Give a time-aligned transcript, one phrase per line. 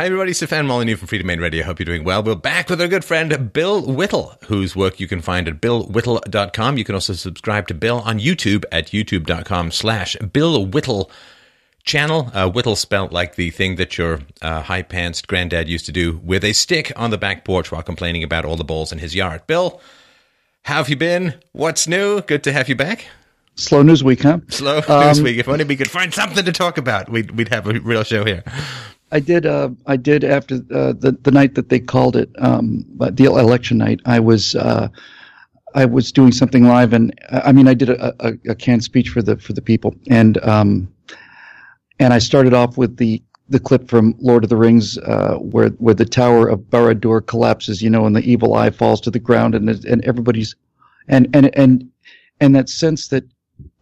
[0.00, 0.32] Hi, everybody.
[0.32, 1.62] Stefan Molyneux from Freedomain Radio.
[1.62, 2.22] Hope you're doing well.
[2.22, 6.78] We're back with our good friend Bill Whittle, whose work you can find at billwhittle.com.
[6.78, 11.10] You can also subscribe to Bill on YouTube at youtube.com slash Bill Whittle
[11.84, 12.30] channel.
[12.32, 16.18] Uh, Whittle spelt like the thing that your uh, high pantsed granddad used to do
[16.24, 19.14] with a stick on the back porch while complaining about all the balls in his
[19.14, 19.46] yard.
[19.46, 19.82] Bill,
[20.62, 21.34] how have you been?
[21.52, 22.22] What's new?
[22.22, 23.04] Good to have you back.
[23.54, 24.38] Slow news week, huh?
[24.48, 25.36] Slow um, news week.
[25.36, 28.24] If only we could find something to talk about, we'd, we'd have a real show
[28.24, 28.42] here.
[29.12, 29.46] I did.
[29.46, 33.78] Uh, I did after uh, the the night that they called it um, the election
[33.78, 34.00] night.
[34.04, 34.88] I was uh,
[35.74, 39.08] I was doing something live, and I mean, I did a, a, a canned speech
[39.08, 40.92] for the for the people, and um,
[41.98, 45.70] and I started off with the the clip from Lord of the Rings, uh, where
[45.70, 49.18] where the Tower of Barad-dûr collapses, you know, and the evil eye falls to the
[49.18, 50.54] ground, and and everybody's,
[51.08, 51.88] and and and
[52.40, 53.24] and that sense that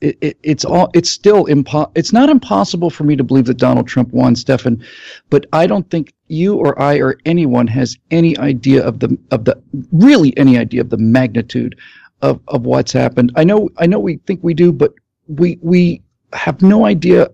[0.00, 3.56] it, it, it's all it's still impo- it's not impossible for me to believe that
[3.58, 4.82] Donald Trump won, Stefan,
[5.30, 9.44] but I don't think you or I or anyone has any idea of the of
[9.44, 9.60] the
[9.92, 11.76] really any idea of the magnitude
[12.22, 13.32] of, of what's happened.
[13.36, 14.92] I know I know we think we do, but
[15.26, 16.02] we we
[16.32, 17.28] have no idea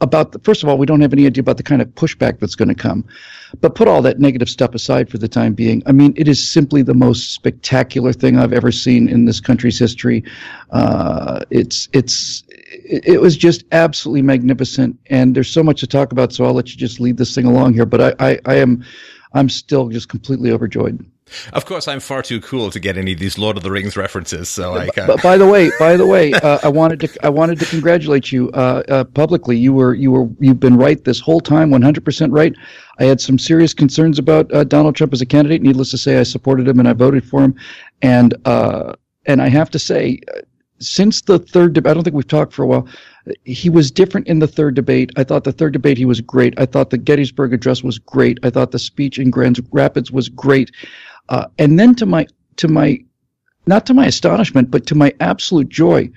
[0.00, 2.38] about the, first of all, we don't have any idea about the kind of pushback
[2.38, 3.04] that's going to come.
[3.60, 5.82] But put all that negative stuff aside for the time being.
[5.86, 9.78] I mean, it is simply the most spectacular thing I've ever seen in this country's
[9.78, 10.24] history.
[10.70, 16.32] Uh, it's it's it, was just absolutely magnificent, and there's so much to talk about.
[16.32, 17.86] So I'll let you just lead this thing along here.
[17.86, 18.84] But I I, I am
[19.32, 21.04] I'm still just completely overjoyed.
[21.52, 23.96] Of course, I'm far too cool to get any of these Lord of the Rings
[23.96, 24.48] references.
[24.48, 24.88] So I.
[24.96, 25.06] Uh...
[25.06, 28.30] But by the way, by the way, uh, I wanted to I wanted to congratulate
[28.30, 29.56] you uh, uh publicly.
[29.56, 32.54] You were you were you've been right this whole time, 100 percent right.
[32.98, 35.62] I had some serious concerns about uh, Donald Trump as a candidate.
[35.62, 37.54] Needless to say, I supported him and I voted for him.
[38.02, 38.94] And uh,
[39.26, 40.20] and I have to say,
[40.78, 42.88] since the third debate, I don't think we've talked for a while.
[43.44, 45.10] He was different in the third debate.
[45.16, 46.54] I thought the third debate he was great.
[46.58, 48.38] I thought the Gettysburg Address was great.
[48.42, 50.70] I thought the speech in Grand Rapids was great.
[51.28, 52.98] Uh, and then to my to my
[53.66, 56.08] not to my astonishment, but to my absolute joy,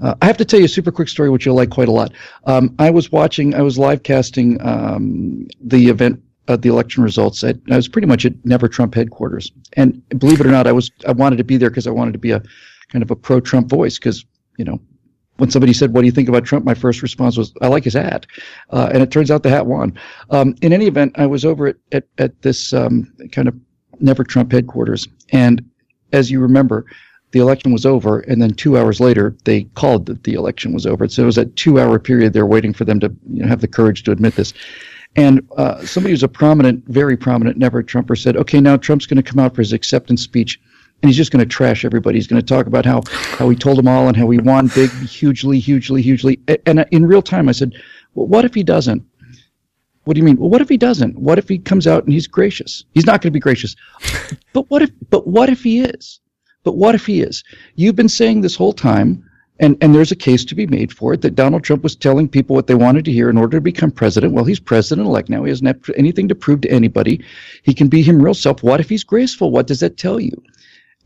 [0.00, 1.92] uh, I have to tell you a super quick story, which you'll like quite a
[1.92, 2.12] lot.
[2.44, 7.42] Um, I was watching, I was live casting um, the event, uh, the election results.
[7.42, 10.72] At, I was pretty much at Never Trump headquarters, and believe it or not, I
[10.72, 12.42] was I wanted to be there because I wanted to be a
[12.90, 14.24] kind of a pro-Trump voice because
[14.56, 14.80] you know
[15.36, 17.84] when somebody said, "What do you think about Trump?" my first response was, "I like
[17.84, 18.26] his hat,"
[18.70, 19.98] uh, and it turns out the hat won.
[20.30, 23.54] Um, in any event, I was over at at, at this um, kind of
[24.00, 25.08] Never Trump headquarters.
[25.32, 25.64] And
[26.12, 26.86] as you remember,
[27.32, 30.86] the election was over, and then two hours later, they called that the election was
[30.86, 31.06] over.
[31.08, 32.32] So it was a two-hour period.
[32.32, 34.54] They're waiting for them to you know, have the courage to admit this.
[35.16, 39.16] And uh, somebody who's a prominent, very prominent Never Trumper said, "Okay, now Trump's going
[39.16, 40.60] to come out for his acceptance speech."
[41.02, 42.18] And he's just going to trash everybody.
[42.18, 44.68] He's going to talk about how how he told them all and how he won
[44.68, 46.40] big, hugely, hugely, hugely.
[46.66, 47.74] And uh, in real time, I said,
[48.14, 49.04] well, "What if he doesn't?"
[50.04, 50.38] What do you mean?
[50.38, 51.18] Well, what if he doesn't?
[51.18, 52.84] What if he comes out and he's gracious?
[52.94, 53.76] He's not going to be gracious.
[54.54, 54.90] but what if?
[55.10, 56.20] But what if he is?
[56.64, 57.44] But what if he is?
[57.74, 59.22] You've been saying this whole time,
[59.60, 62.26] and and there's a case to be made for it that Donald Trump was telling
[62.26, 64.32] people what they wanted to hear in order to become president.
[64.32, 65.44] Well, he's president elect now.
[65.44, 67.22] He have anything to prove to anybody.
[67.62, 68.62] He can be him real self.
[68.62, 69.50] What if he's graceful?
[69.50, 70.32] What does that tell you?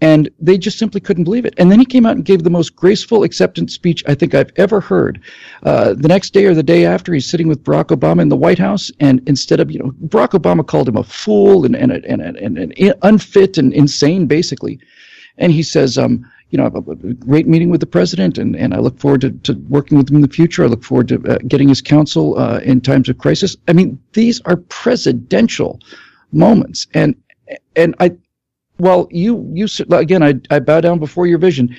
[0.02, 1.54] And they just simply couldn't believe it.
[1.58, 4.50] And then he came out and gave the most graceful acceptance speech I think I've
[4.56, 5.20] ever heard.
[5.62, 8.36] Uh, the next day or the day after, he's sitting with Barack Obama in the
[8.36, 11.92] White House, and instead of, you know, Barack Obama called him a fool and, and,
[11.92, 14.80] and, and, and unfit and insane, basically.
[15.38, 18.56] And he says, um, you know, I have a great meeting with the president, and,
[18.56, 20.64] and I look forward to, to working with him in the future.
[20.64, 23.56] I look forward to uh, getting his counsel uh, in times of crisis.
[23.68, 25.80] I mean, these are presidential
[26.32, 27.14] moments, and
[27.76, 28.16] and I
[28.82, 31.74] well, you you again, I I bow down before your vision,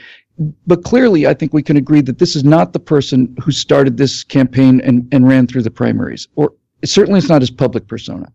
[0.65, 3.97] but clearly, I think we can agree that this is not the person who started
[3.97, 6.53] this campaign and and ran through the primaries, or
[6.85, 8.31] certainly it's not his public persona.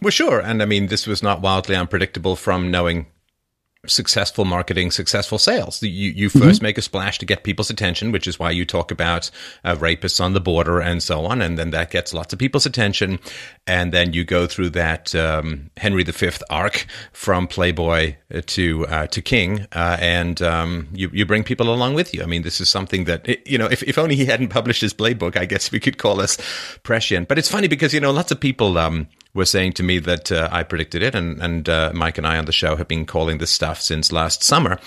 [0.00, 3.06] Well, sure, and I mean, this was not wildly unpredictable from knowing
[3.86, 5.82] successful marketing, successful sales.
[5.82, 6.62] You, you 1st mm-hmm.
[6.62, 9.30] make a splash to get people's attention, which is why you talk about
[9.64, 11.40] uh, rapists on the border and so on.
[11.40, 13.18] And then that gets lots of people's attention.
[13.66, 18.16] And then you go through that um, Henry V arc from Playboy
[18.46, 22.22] to uh, to King, uh, and um, you you bring people along with you.
[22.22, 23.66] I mean, this is something that you know.
[23.66, 26.38] If if only he hadn't published his playbook, I guess we could call us
[26.82, 27.28] prescient.
[27.28, 28.78] But it's funny because you know lots of people.
[28.78, 32.26] Um, were saying to me that uh, I predicted it, and, and uh, Mike and
[32.26, 34.78] I on the show have been calling this stuff since last summer.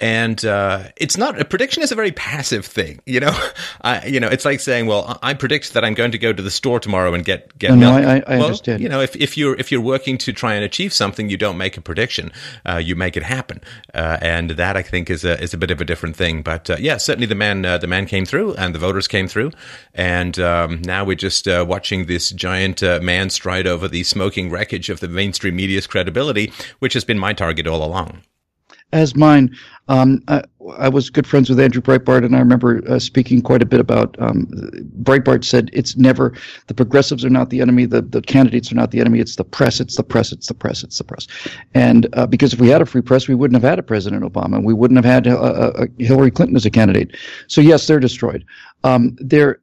[0.00, 3.32] And uh, it's not a prediction is a very passive thing, you know.
[3.82, 6.42] I, you know, it's like saying, "Well, I predict that I'm going to go to
[6.42, 8.82] the store tomorrow and get get no, milk." No, I, I well, understand.
[8.82, 11.56] You know, if, if you're if you're working to try and achieve something, you don't
[11.56, 12.32] make a prediction,
[12.66, 13.60] uh, you make it happen,
[13.94, 16.42] uh, and that I think is a is a bit of a different thing.
[16.42, 19.28] But uh, yeah, certainly the man uh, the man came through, and the voters came
[19.28, 19.52] through,
[19.94, 24.90] and um, now we're just uh, watching this giant man stride over the smoking wreckage
[24.90, 28.22] of the mainstream media's credibility, which has been my target all along
[28.94, 29.54] as mine.
[29.88, 30.42] Um, I,
[30.78, 33.80] I, was good friends with Andrew Breitbart, and I remember uh, speaking quite a bit
[33.80, 34.16] about.
[34.18, 34.46] Um,
[35.02, 36.32] Breitbart said it's never
[36.68, 39.18] the progressives are not the enemy, the the candidates are not the enemy.
[39.18, 39.80] It's the press.
[39.80, 40.32] It's the press.
[40.32, 40.82] It's the press.
[40.82, 41.26] It's the press.
[41.74, 44.22] And uh, because if we had a free press, we wouldn't have had a President
[44.22, 44.54] Obama.
[44.56, 47.14] And we wouldn't have had uh, uh, Hillary Clinton as a candidate.
[47.48, 48.44] So yes, they're destroyed.
[48.84, 49.60] Um, they're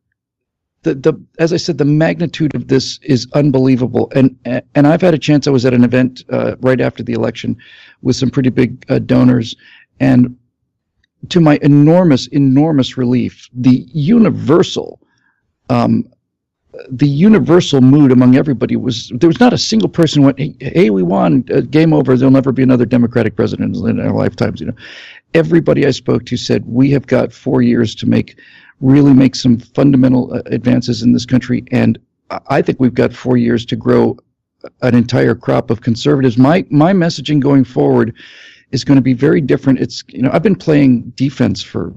[0.84, 4.12] the, the as I said, the magnitude of this is unbelievable.
[4.16, 4.36] And
[4.76, 5.48] and I've had a chance.
[5.48, 7.58] I was at an event uh, right after the election
[8.02, 9.56] with some pretty big uh, donors,
[10.00, 10.36] and
[11.30, 15.00] to my enormous, enormous relief, the universal,
[15.70, 16.10] um,
[16.90, 20.90] the universal mood among everybody was there was not a single person who went, hey,
[20.90, 22.18] we won, uh, game over.
[22.18, 24.60] There'll never be another Democratic president in our lifetimes.
[24.60, 24.76] You know,
[25.34, 28.40] everybody I spoke to said we have got four years to make
[28.82, 31.64] really make some fundamental uh, advances in this country.
[31.72, 32.00] And
[32.48, 34.18] I think we've got four years to grow
[34.82, 36.38] an entire crop of conservatives.
[36.38, 38.16] My my messaging going forward
[38.72, 39.80] is going to be very different.
[39.80, 41.94] It's you know I've been playing defense for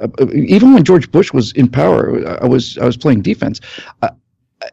[0.00, 3.60] uh, even when George Bush was in power, I was I was playing defense.
[4.02, 4.10] Uh,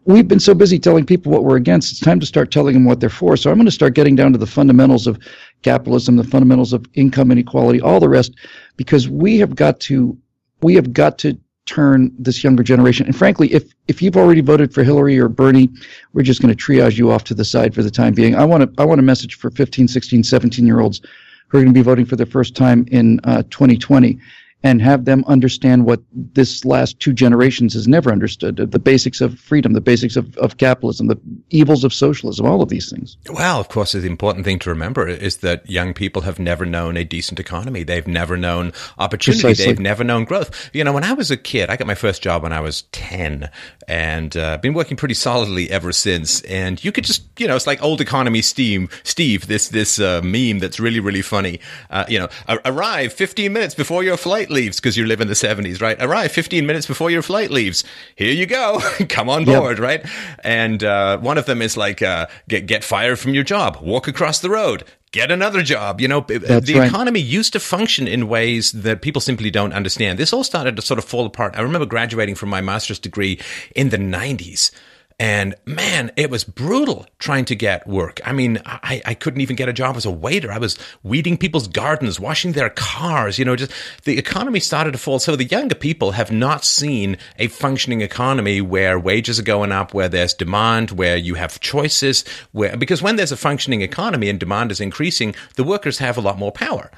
[0.05, 1.91] we've been so busy telling people what we're against.
[1.91, 3.37] It's time to start telling them what they're for.
[3.37, 5.19] So I'm going to start getting down to the fundamentals of
[5.61, 8.35] capitalism, the fundamentals of income inequality, all the rest,
[8.77, 10.17] because we have got to
[10.61, 13.05] we have got to turn this younger generation.
[13.05, 15.69] And frankly, if if you've already voted for Hillary or Bernie,
[16.13, 18.35] we're just going to triage you off to the side for the time being.
[18.35, 21.01] I want to I want a message for 15, 16, 17 year olds
[21.47, 24.19] who are going to be voting for the first time in uh, 2020
[24.63, 29.39] and have them understand what this last two generations has never understood the basics of
[29.39, 31.19] freedom, the basics of, of capitalism, the
[31.49, 33.17] evils of socialism, all of these things.
[33.29, 36.97] Well, of course, the important thing to remember is that young people have never known
[36.97, 37.83] a decent economy.
[37.83, 39.41] They've never known opportunity.
[39.43, 39.65] Precisely.
[39.65, 40.69] They've never known growth.
[40.73, 42.81] You know, when I was a kid, I got my first job when I was
[42.91, 43.49] 10
[43.87, 46.41] and uh, been working pretty solidly ever since.
[46.41, 50.21] And you could just, you know, it's like old economy steam, Steve, this, this uh,
[50.21, 51.61] meme that's really, really funny.
[51.89, 52.27] Uh, you know,
[52.65, 55.97] arrive 15 minutes before your flight flight leaves because you live in the 70s, right?
[56.01, 57.83] Arrive 15 minutes before your flight leaves.
[58.15, 58.79] Here you go.
[59.09, 59.83] Come on board, yep.
[59.83, 60.05] right?
[60.43, 64.07] And uh, one of them is like, uh, get, get fired from your job, walk
[64.07, 66.01] across the road, get another job.
[66.01, 66.87] You know, That's the right.
[66.87, 70.17] economy used to function in ways that people simply don't understand.
[70.17, 71.55] This all started to sort of fall apart.
[71.55, 73.39] I remember graduating from my master's degree
[73.75, 74.71] in the 90s.
[75.19, 78.21] And man, it was brutal trying to get work.
[78.23, 80.49] I mean, I, I couldn't even get a job as a waiter.
[80.49, 83.73] I was weeding people's gardens, washing their cars, you know, just
[84.05, 85.19] the economy started to fall.
[85.19, 89.93] So the younger people have not seen a functioning economy where wages are going up,
[89.93, 92.23] where there's demand, where you have choices,
[92.53, 96.21] where, because when there's a functioning economy and demand is increasing, the workers have a
[96.21, 96.89] lot more power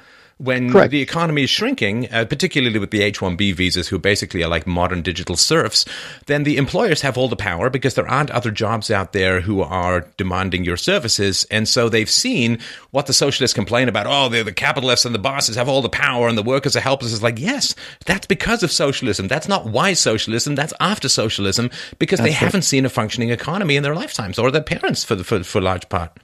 [0.42, 0.90] when Correct.
[0.90, 4.66] the economy is shrinking, uh, particularly with the H 1B visas, who basically are like
[4.66, 5.84] modern digital serfs,
[6.26, 9.60] then the employers have all the power because there aren't other jobs out there who
[9.62, 11.46] are demanding your services.
[11.50, 12.58] And so they've seen
[12.90, 14.08] what the socialists complain about.
[14.08, 16.80] Oh, the, the capitalists and the bosses have all the power and the workers are
[16.80, 17.12] helpless.
[17.12, 19.28] It's like, yes, that's because of socialism.
[19.28, 20.56] That's not why socialism.
[20.56, 24.50] That's after socialism because that's they haven't seen a functioning economy in their lifetimes or
[24.50, 26.18] their parents for, the, for, for large part.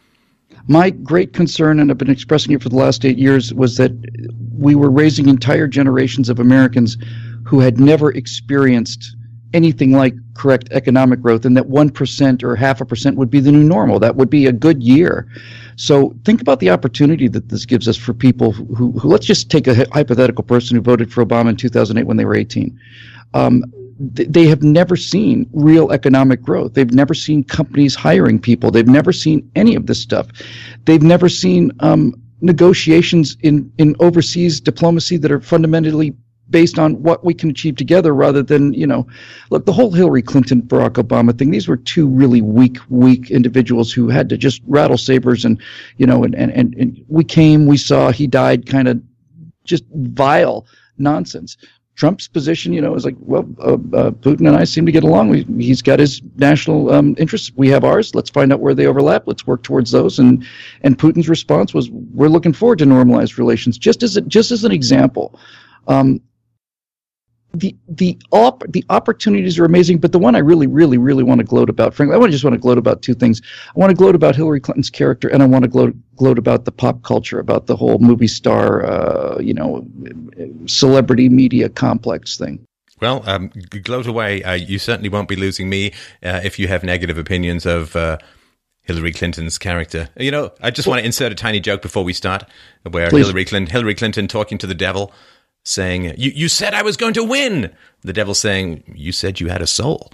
[0.66, 3.92] My great concern, and I've been expressing it for the last eight years, was that
[4.58, 6.96] we were raising entire generations of Americans
[7.44, 9.16] who had never experienced
[9.54, 13.50] anything like correct economic growth, and that 1% or half a percent would be the
[13.50, 13.98] new normal.
[13.98, 15.26] That would be a good year.
[15.76, 19.50] So think about the opportunity that this gives us for people who, who let's just
[19.50, 22.78] take a hypothetical person who voted for Obama in 2008 when they were 18.
[23.34, 23.64] Um,
[23.98, 26.74] they have never seen real economic growth.
[26.74, 28.70] They've never seen companies hiring people.
[28.70, 30.28] They've never seen any of this stuff.
[30.84, 36.14] They've never seen um, negotiations in, in overseas diplomacy that are fundamentally
[36.50, 39.06] based on what we can achieve together rather than, you know,
[39.50, 43.92] look, the whole Hillary Clinton, Barack Obama thing, these were two really weak, weak individuals
[43.92, 45.60] who had to just rattle sabers and,
[45.98, 49.02] you know, and, and, and we came, we saw, he died kind of
[49.64, 51.56] just vile nonsense.
[51.98, 55.02] Trump's position, you know, is like, well, uh, uh, Putin and I seem to get
[55.02, 55.30] along.
[55.30, 57.50] We, he's got his national um, interests.
[57.56, 58.14] We have ours.
[58.14, 59.24] Let's find out where they overlap.
[59.26, 60.20] Let's work towards those.
[60.20, 60.46] And
[60.82, 63.78] and Putin's response was, we're looking forward to normalized relations.
[63.78, 65.40] Just as a, just as an example,
[65.88, 66.20] um,
[67.54, 71.38] the the op- the opportunities are amazing, but the one I really, really, really want
[71.38, 73.40] to gloat about, frankly, I just want to gloat about two things.
[73.74, 76.66] I want to gloat about Hillary Clinton's character, and I want to gloat gloat about
[76.66, 79.86] the pop culture, about the whole movie star, uh, you know,
[80.66, 82.64] celebrity media complex thing.
[83.00, 83.50] Well, um,
[83.82, 84.42] gloat away.
[84.42, 87.96] Uh, you certainly won't be losing me uh, if you have negative opinions of.
[87.96, 88.18] Uh,
[88.82, 90.08] Hillary Clinton's character.
[90.18, 92.44] You know, I just want to insert a tiny joke before we start,
[92.90, 93.26] where Please.
[93.26, 95.12] Hillary Clinton, Hillary Clinton talking to the devil,
[95.68, 97.70] saying, you, you said I was going to win.
[98.02, 100.10] The devil saying, You said you had a soul.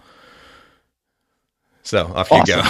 [1.83, 2.59] So off awesome.
[2.59, 2.69] you go.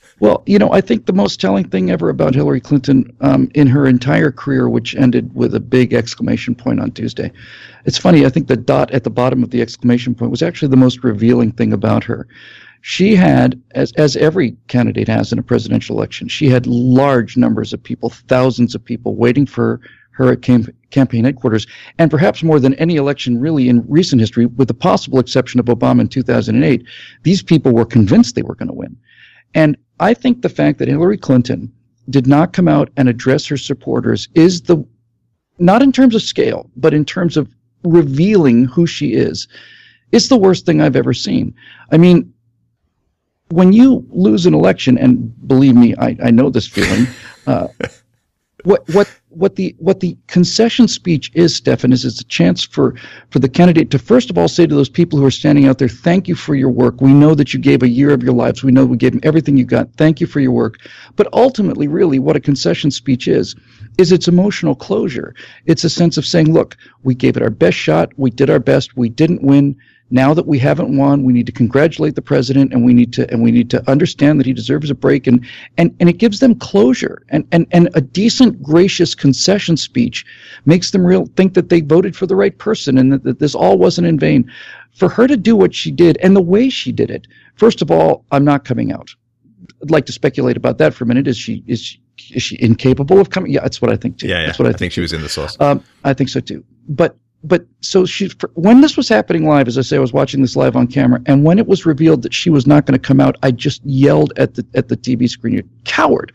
[0.20, 3.68] well, you know, I think the most telling thing ever about Hillary Clinton um, in
[3.68, 7.30] her entire career, which ended with a big exclamation point on Tuesday.
[7.84, 10.68] It's funny, I think the dot at the bottom of the exclamation point was actually
[10.68, 12.26] the most revealing thing about her.
[12.80, 17.72] She had, as, as every candidate has in a presidential election, she had large numbers
[17.72, 19.80] of people, thousands of people waiting for
[20.16, 21.66] her at camp- campaign headquarters,
[21.98, 25.66] and perhaps more than any election really in recent history, with the possible exception of
[25.66, 26.84] Obama in 2008,
[27.22, 28.96] these people were convinced they were going to win.
[29.54, 31.72] And I think the fact that Hillary Clinton
[32.08, 34.84] did not come out and address her supporters is the,
[35.58, 37.48] not in terms of scale, but in terms of
[37.84, 39.46] revealing who she is,
[40.12, 41.54] is the worst thing I've ever seen.
[41.92, 42.32] I mean,
[43.48, 47.06] when you lose an election, and believe me, I, I know this feeling,
[47.46, 47.68] uh,
[48.64, 52.94] what what what the what the concession speech is, Stefan, is it's a chance for
[53.30, 55.78] for the candidate to first of all say to those people who are standing out
[55.78, 57.00] there, "Thank you for your work.
[57.00, 58.64] We know that you gave a year of your lives.
[58.64, 59.92] We know we gave everything you got.
[59.96, 60.78] Thank you for your work."
[61.16, 63.54] But ultimately, really, what a concession speech is
[63.98, 65.34] is its emotional closure.
[65.66, 68.12] It's a sense of saying, "Look, we gave it our best shot.
[68.16, 68.96] We did our best.
[68.96, 69.76] We didn't win."
[70.10, 73.30] Now that we haven't won, we need to congratulate the president and we need to
[73.30, 75.44] and we need to understand that he deserves a break and
[75.78, 80.24] and, and it gives them closure and, and, and a decent, gracious concession speech
[80.64, 83.54] makes them real think that they voted for the right person and that, that this
[83.54, 84.50] all wasn't in vain.
[84.92, 87.90] For her to do what she did and the way she did it, first of
[87.90, 89.14] all, I'm not coming out.
[89.82, 91.26] I'd like to speculate about that for a minute.
[91.26, 92.00] Is she is she,
[92.32, 93.52] is she incapable of coming?
[93.52, 94.28] Yeah, that's what I think too.
[94.28, 94.46] Yeah, yeah.
[94.46, 95.56] That's what I, I think, think she was in the sauce.
[95.60, 96.64] Um, I think so too.
[96.88, 100.40] But but so she when this was happening live as i say i was watching
[100.40, 103.06] this live on camera and when it was revealed that she was not going to
[103.06, 106.32] come out i just yelled at the at the tv screen you coward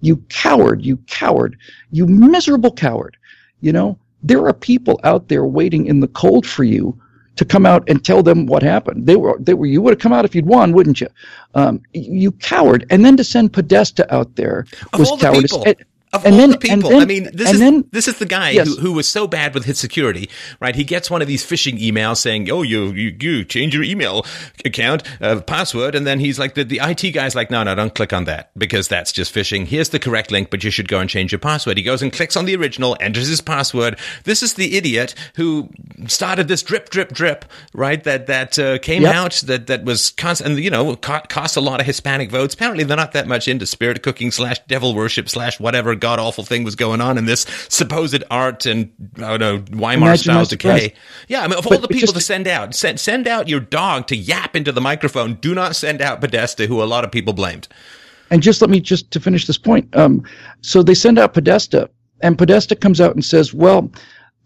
[0.00, 1.56] you coward you coward
[1.90, 3.16] you miserable coward
[3.60, 6.96] you know there are people out there waiting in the cold for you
[7.36, 9.06] to come out and tell them what happened.
[9.06, 11.08] They were, they were, you would have come out if you'd won, wouldn't you?
[11.54, 12.86] Um, you coward.
[12.90, 14.66] And then to send Podesta out there
[14.98, 15.52] was cowardice.
[16.14, 18.26] Of and all then, the people, then, I mean, this is then, this is the
[18.26, 18.68] guy yes.
[18.68, 20.28] who, who was so bad with his security,
[20.60, 20.74] right?
[20.74, 24.26] He gets one of these phishing emails saying, "Oh, you you, you change your email
[24.62, 27.94] account uh, password," and then he's like, the, the IT guy's like, "No, no, don't
[27.94, 29.64] click on that because that's just phishing.
[29.64, 32.12] Here's the correct link, but you should go and change your password." He goes and
[32.12, 33.98] clicks on the original, enters his password.
[34.24, 35.70] This is the idiot who
[36.08, 38.04] started this drip, drip, drip, right?
[38.04, 39.14] That that uh, came yep.
[39.14, 42.52] out that that was constant, and you know, cost a lot of Hispanic votes.
[42.52, 46.44] Apparently, they're not that much into spirit cooking slash devil worship slash whatever god awful
[46.44, 50.94] thing was going on in this supposed art and I don't know Weimar style decay.
[51.28, 53.48] Yeah, I mean, of but, all the people just, to send out, send send out
[53.48, 55.34] your dog to yap into the microphone.
[55.34, 57.68] Do not send out Podesta, who a lot of people blamed.
[58.32, 59.94] And just let me just to finish this point.
[59.96, 60.24] Um,
[60.60, 61.88] so they send out Podesta,
[62.20, 63.90] and Podesta comes out and says, "Well."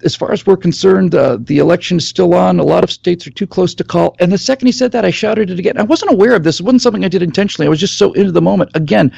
[0.05, 2.59] as far as we're concerned, uh, the election is still on.
[2.59, 4.15] A lot of states are too close to call.
[4.19, 5.79] And the second he said that, I shouted it again.
[5.79, 6.61] I wasn't aware of this.
[6.61, 7.67] It wasn't something I did intentionally.
[7.67, 8.71] I was just so into the moment.
[8.75, 9.11] Again,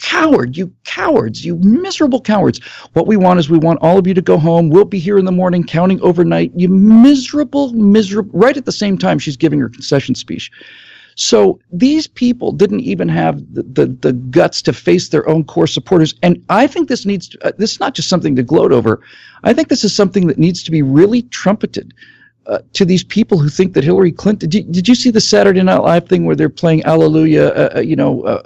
[0.00, 2.60] coward, you cowards, you miserable cowards.
[2.94, 4.70] What we want is we want all of you to go home.
[4.70, 6.52] We'll be here in the morning counting overnight.
[6.54, 8.38] You miserable, miserable.
[8.38, 10.50] Right at the same time, she's giving her concession speech.
[11.16, 15.66] So these people didn't even have the, the, the, guts to face their own core
[15.66, 16.14] supporters.
[16.22, 19.02] And I think this needs to, uh, this is not just something to gloat over.
[19.44, 21.92] I think this is something that needs to be really trumpeted.
[22.46, 24.48] Uh, to these people who think that Hillary Clinton.
[24.48, 27.44] Did, did you see the Saturday Night Live thing where they're playing Hallelujah?
[27.44, 28.42] Uh, uh you know, uh,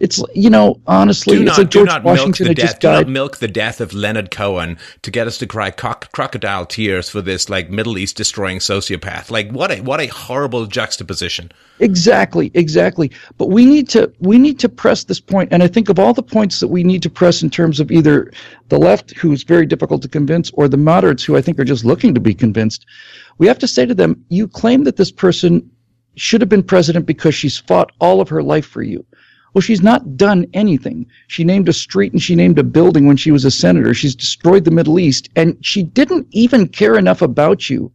[0.00, 3.36] it's you know honestly, do not, like George Washington milk the death, Do not milk
[3.38, 7.70] the death of Leonard Cohen to get us to cry crocodile tears for this like
[7.70, 9.30] Middle East destroying sociopath.
[9.30, 11.52] Like what a what a horrible juxtaposition.
[11.80, 13.10] Exactly, exactly.
[13.38, 16.12] But we need to we need to press this point, and I think of all
[16.12, 18.30] the points that we need to press in terms of either
[18.68, 21.84] the left, who's very difficult to convince, or the moderates, who I think are just
[21.84, 22.86] looking to be convinced.
[23.38, 25.70] We have to say to them, you claim that this person
[26.16, 29.04] should have been president because she's fought all of her life for you.
[29.52, 31.06] Well, she's not done anything.
[31.28, 33.94] She named a street and she named a building when she was a senator.
[33.94, 35.28] She's destroyed the Middle East.
[35.36, 37.92] And she didn't even care enough about you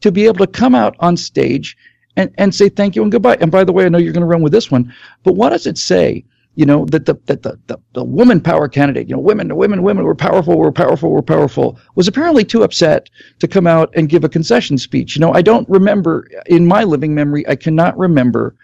[0.00, 1.76] to be able to come out on stage
[2.16, 3.36] and, and say thank you and goodbye.
[3.40, 5.50] And by the way, I know you're going to run with this one, but what
[5.50, 6.24] does it say
[6.56, 9.82] you know, that the, that the, the, the woman power candidate, you know, women, women,
[9.82, 14.08] women, we're powerful, we're powerful, we're powerful, was apparently too upset to come out and
[14.08, 15.14] give a concession speech.
[15.14, 18.56] You know, I don't remember, in my living memory, I cannot remember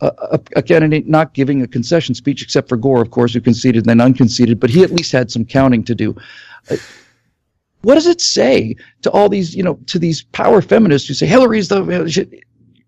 [0.00, 3.86] a, a, candidate not giving a concession speech, except for Gore, of course, who conceded
[3.86, 6.16] and then unconceded, but he at least had some counting to do.
[6.70, 6.76] Uh,
[7.82, 11.26] what does it say to all these, you know, to these power feminists who say
[11.26, 12.42] Hillary's the she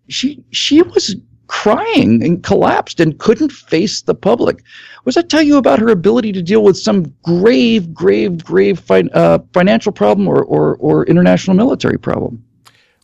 [0.08, 1.16] she, she was
[1.48, 4.62] crying and collapsed and couldn't face the public.
[5.02, 8.82] What does that tell you about her ability to deal with some grave, grave, grave
[8.90, 12.44] uh, financial problem or, or, or international military problem?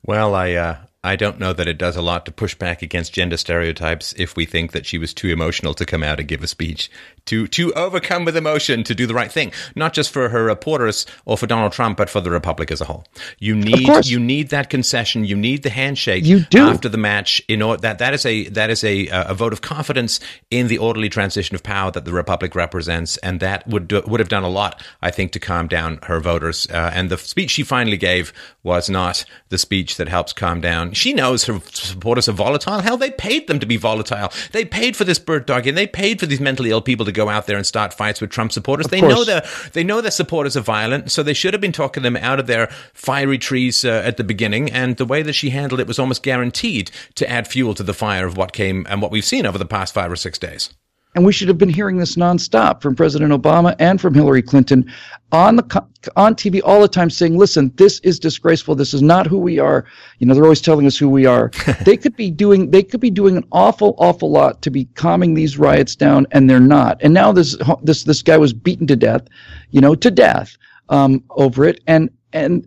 [0.04, 3.12] Well, I uh, I don't know that it does a lot to push back against
[3.12, 6.44] gender stereotypes if we think that she was too emotional to come out and give
[6.44, 6.88] a speech,
[7.26, 11.04] to to overcome with emotion to do the right thing, not just for her reporters
[11.24, 13.04] or for Donald Trump, but for the Republic as a whole.
[13.40, 16.62] You need you need that concession, you need the handshake you do.
[16.68, 19.60] after the match in order that that is a that is a a vote of
[19.60, 20.20] confidence
[20.52, 24.20] in the orderly transition of power that the Republic represents, and that would do, would
[24.20, 26.68] have done a lot, I think, to calm down her voters.
[26.70, 28.32] Uh, and the speech she finally gave
[28.62, 32.80] was not the speech that helps calm down she knows her supporters are volatile.
[32.80, 34.30] Hell, they paid them to be volatile.
[34.52, 35.74] They paid for this bird dogging.
[35.74, 38.30] they paid for these mentally ill people to go out there and start fights with
[38.30, 38.86] Trump supporters.
[38.86, 39.14] Of they course.
[39.14, 42.16] know their they know their supporters are violent, so they should have been talking them
[42.16, 44.70] out of their fiery trees uh, at the beginning.
[44.70, 47.94] And the way that she handled it was almost guaranteed to add fuel to the
[47.94, 50.70] fire of what came and what we've seen over the past five or six days.
[51.14, 54.90] And we should have been hearing this nonstop from President Obama and from Hillary Clinton
[55.30, 55.84] on the
[56.16, 58.74] on TV all the time, saying, "Listen, this is disgraceful.
[58.74, 59.84] This is not who we are."
[60.18, 61.50] You know, they're always telling us who we are.
[61.84, 65.34] they could be doing they could be doing an awful, awful lot to be calming
[65.34, 66.98] these riots down, and they're not.
[67.02, 69.22] And now this this this guy was beaten to death,
[69.70, 70.56] you know, to death
[70.88, 72.66] um, over it, and and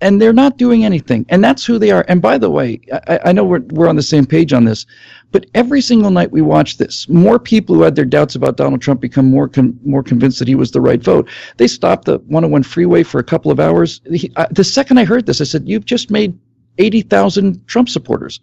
[0.00, 1.24] and they're not doing anything.
[1.28, 2.04] And that's who they are.
[2.08, 4.86] And by the way, I, I, know we're, we're on the same page on this,
[5.30, 8.82] but every single night we watch this, more people who had their doubts about Donald
[8.82, 11.28] Trump become more con- more convinced that he was the right vote.
[11.56, 14.00] They stopped the 101 freeway for a couple of hours.
[14.10, 16.38] He, uh, the second I heard this, I said, "You've just made
[16.78, 18.40] 80,000 Trump supporters."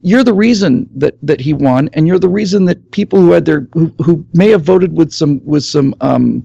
[0.00, 3.44] You're the reason that, that he won, and you're the reason that people who had
[3.44, 6.44] their who, who may have voted with some with some um,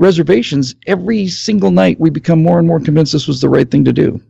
[0.00, 3.84] reservations, every single night we become more and more convinced this was the right thing
[3.84, 4.20] to do.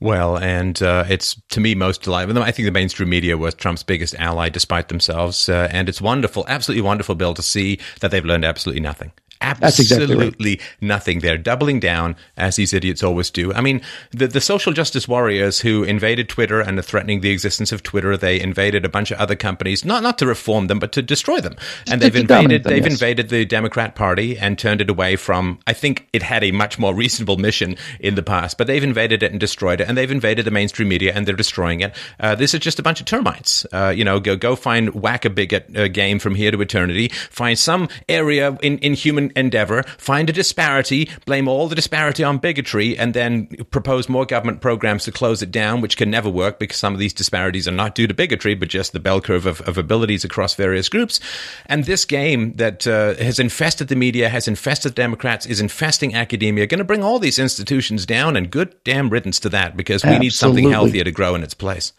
[0.00, 2.42] Well, and uh, it's to me most delightful.
[2.42, 6.44] I think the mainstream media was Trump's biggest ally, despite themselves, uh, and it's wonderful,
[6.46, 10.60] absolutely wonderful, Bill, to see that they've learned absolutely nothing absolutely exactly right.
[10.80, 11.20] nothing.
[11.20, 13.52] They're doubling down as these idiots always do.
[13.52, 17.72] I mean, the, the social justice warriors who invaded Twitter and are threatening the existence
[17.72, 20.92] of Twitter, they invaded a bunch of other companies, not not to reform them, but
[20.92, 21.56] to destroy them.
[21.90, 22.92] and they've invaded them, they've yes.
[22.92, 25.58] invaded the Democrat Party and turned it away from.
[25.66, 29.22] I think it had a much more reasonable mission in the past, but they've invaded
[29.22, 31.94] it and destroyed it, and they've invaded the mainstream media and they're destroying it.
[32.20, 33.66] Uh, this is just a bunch of termites.
[33.72, 37.08] Uh, you know, go go find whack a bigot uh, game from here to eternity.
[37.08, 39.82] Find some area in in human endeavor.
[39.98, 45.04] Find a disparity, blame all the disparity on bigotry, and then propose more government programs
[45.04, 47.94] to close it down, which can never work because some of these disparities are not
[47.94, 51.20] due to bigotry, but just the bell curve of, of abilities across various groups.
[51.66, 56.66] And this game that uh, has infested the media, has infested Democrats, is infesting academia,
[56.66, 60.18] going to bring all these institutions down, and good damn riddance to that because we
[60.18, 61.92] need something healthier to grow in its place.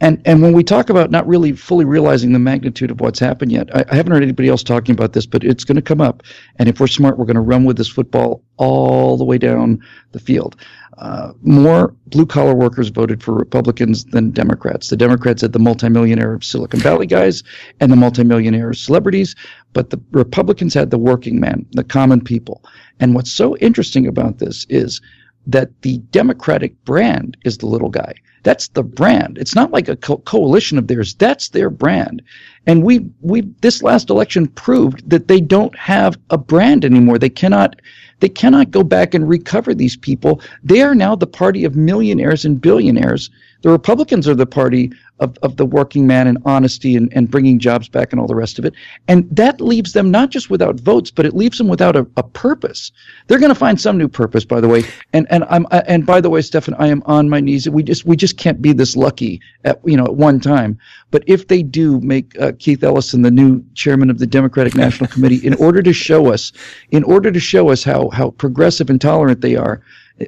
[0.00, 3.52] And and when we talk about not really fully realizing the magnitude of what's happened
[3.52, 6.00] yet, I, I haven't heard anybody else talking about this, but it's going to come
[6.00, 6.22] up.
[6.56, 9.80] And if we're smart, we're going to run with this football all the way down
[10.12, 10.56] the field.
[10.98, 14.90] Uh, more blue collar workers voted for Republicans than Democrats.
[14.90, 17.42] The Democrats had the multimillionaire Silicon Valley guys
[17.80, 19.34] and the multimillionaire celebrities,
[19.72, 22.62] but the Republicans had the working man, the common people.
[23.00, 25.00] And what's so interesting about this is
[25.46, 28.14] that the Democratic brand is the little guy.
[28.44, 29.38] That's the brand.
[29.38, 31.14] It's not like a co- coalition of theirs.
[31.14, 32.22] That's their brand.
[32.66, 37.18] And we we this last election proved that they don't have a brand anymore.
[37.18, 37.76] They cannot
[38.20, 40.40] they cannot go back and recover these people.
[40.62, 43.30] They are now the party of millionaires and billionaires.
[43.64, 47.58] The Republicans are the party of, of the working man and honesty and, and bringing
[47.58, 48.74] jobs back and all the rest of it.
[49.08, 52.22] And that leaves them not just without votes, but it leaves them without a, a
[52.22, 52.92] purpose.
[53.26, 54.82] They're going to find some new purpose, by the way.
[55.14, 57.66] And and I'm and by the way, Stefan, I am on my knees.
[57.66, 60.78] We just we just can't be this lucky at you know at one time.
[61.10, 65.08] But if they do make uh, Keith Ellison the new chairman of the Democratic National
[65.08, 66.52] Committee, in order to show us,
[66.90, 69.80] in order to show us how how progressive and tolerant they are,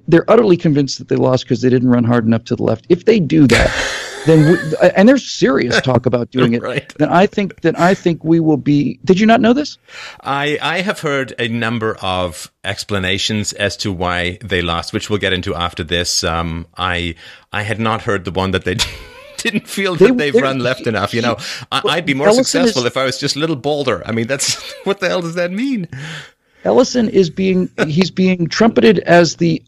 [0.09, 2.87] they're utterly convinced that they lost because they didn't run hard enough to the left.
[2.88, 3.70] If they do that,
[4.27, 6.62] then we, and there's serious talk about doing it.
[6.66, 6.92] Right.
[6.99, 8.99] Then I think then I think we will be.
[9.05, 9.79] Did you not know this?
[10.22, 15.20] I, I have heard a number of explanations as to why they lost, which we'll
[15.20, 16.25] get into after this.
[16.25, 17.14] Um, I
[17.53, 18.79] I had not heard the one that they
[19.37, 21.14] didn't feel that they, have run left enough.
[21.14, 21.37] You know,
[21.70, 24.03] I, would be more Ellison successful is, if I was just a little bolder.
[24.05, 25.88] I mean, that's what the hell does that mean?
[26.64, 29.62] Ellison is being he's being trumpeted as the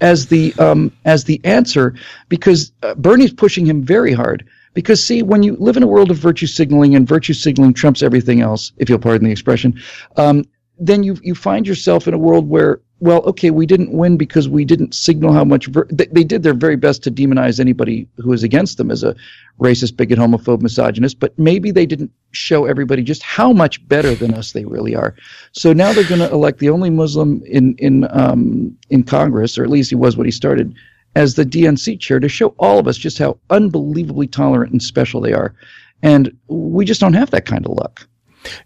[0.00, 1.94] as the um, as the answer
[2.28, 4.46] because uh, Bernie's pushing him very hard.
[4.74, 8.02] Because see, when you live in a world of virtue signaling and virtue signaling trumps
[8.02, 9.80] everything else, if you'll pardon the expression,
[10.16, 10.44] um,
[10.78, 14.48] then you you find yourself in a world where well, okay, we didn't win because
[14.48, 18.08] we didn't signal how much ver- they, they, did their very best to demonize anybody
[18.16, 19.14] who was against them as a
[19.60, 24.32] racist, bigot, homophobe, misogynist, but maybe they didn't show everybody just how much better than
[24.32, 25.14] us they really are.
[25.52, 29.64] So now they're going to elect the only Muslim in in um, in Congress, or
[29.64, 30.74] at least he was what he started
[31.14, 35.20] as the DNC chair to show all of us just how unbelievably tolerant and special
[35.20, 35.54] they are.
[36.02, 38.08] And we just don't have that kind of luck.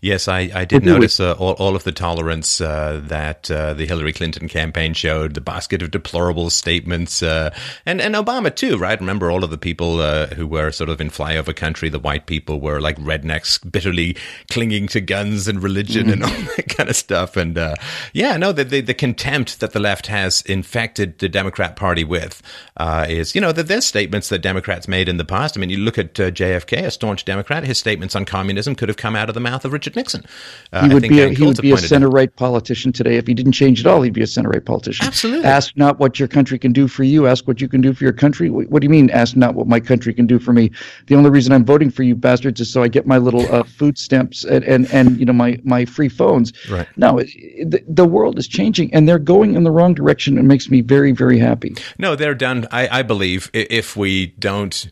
[0.01, 3.87] Yes, I, I did notice uh, all, all of the tolerance uh, that uh, the
[3.87, 7.55] Hillary Clinton campaign showed, the basket of deplorable statements, uh,
[7.87, 8.99] and, and Obama too, right?
[8.99, 12.27] Remember all of the people uh, who were sort of in flyover country, the white
[12.27, 14.17] people were like rednecks, bitterly
[14.51, 16.13] clinging to guns and religion mm.
[16.15, 17.37] and all that kind of stuff.
[17.37, 17.75] And uh,
[18.13, 22.43] yeah, no, the, the, the, contempt that the left has infected the Democrat Party with
[23.09, 25.57] is, you know, that there's statements that Democrats made in the past.
[25.57, 28.97] I mean, you look at JFK, a staunch Democrat, his statements on communism could have
[28.97, 30.25] come out of the mouth of Richard Nixon.
[30.73, 33.17] Uh, he would be a, he would be a center right politician today.
[33.17, 35.07] If he didn't change at all, he'd be a center right politician.
[35.07, 35.45] Absolutely.
[35.45, 37.27] Ask not what your country can do for you.
[37.27, 38.51] Ask what you can do for your country.
[38.51, 39.11] What, do you mean?
[39.11, 40.71] Ask not what my country can do for me.
[41.07, 43.63] The only reason I'm voting for you bastards is so I get my little uh,
[43.63, 46.53] food stamps and, and and you know my my free phones.
[46.69, 46.87] Right.
[46.97, 47.29] No, it,
[47.71, 50.39] the, the world is changing and they're going in the wrong direction.
[50.39, 51.75] It makes me very very happy.
[51.99, 52.67] No, they're done.
[52.71, 54.91] I, I believe if we don't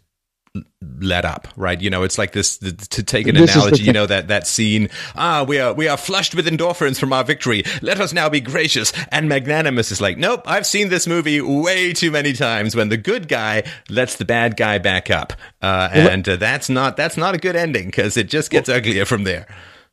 [1.00, 1.80] let up, right?
[1.80, 3.84] You know, it's like this to take an this analogy.
[3.84, 4.88] You know that that scene.
[5.14, 7.64] Ah, we are we are flushed with endorphins from our victory.
[7.82, 9.92] Let us now be gracious and magnanimous.
[9.92, 10.42] Is like, nope.
[10.46, 12.76] I've seen this movie way too many times.
[12.76, 16.96] When the good guy lets the bad guy back up, uh, and uh, that's not
[16.96, 19.46] that's not a good ending because it just gets uglier from there.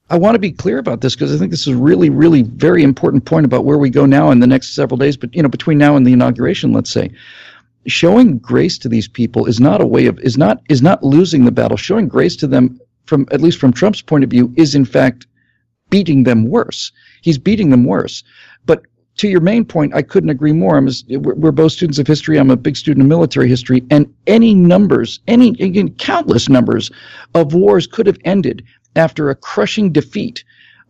[0.09, 2.43] I want to be clear about this because I think this is a really, really
[2.43, 5.17] very important point about where we go now in the next several days.
[5.17, 7.09] But you know, between now and the inauguration, let's say,
[7.87, 11.45] showing grace to these people is not a way of is not is not losing
[11.45, 11.77] the battle.
[11.77, 15.27] Showing grace to them from at least from Trump's point of view is in fact
[15.89, 16.91] beating them worse.
[17.21, 18.23] He's beating them worse.
[18.65, 18.83] But
[19.17, 20.77] to your main point, I couldn't agree more.
[20.77, 22.39] I'm we're both students of history.
[22.39, 26.89] I'm a big student of military history, and any numbers, any again, countless numbers
[27.35, 28.63] of wars could have ended
[28.95, 30.43] after a crushing defeat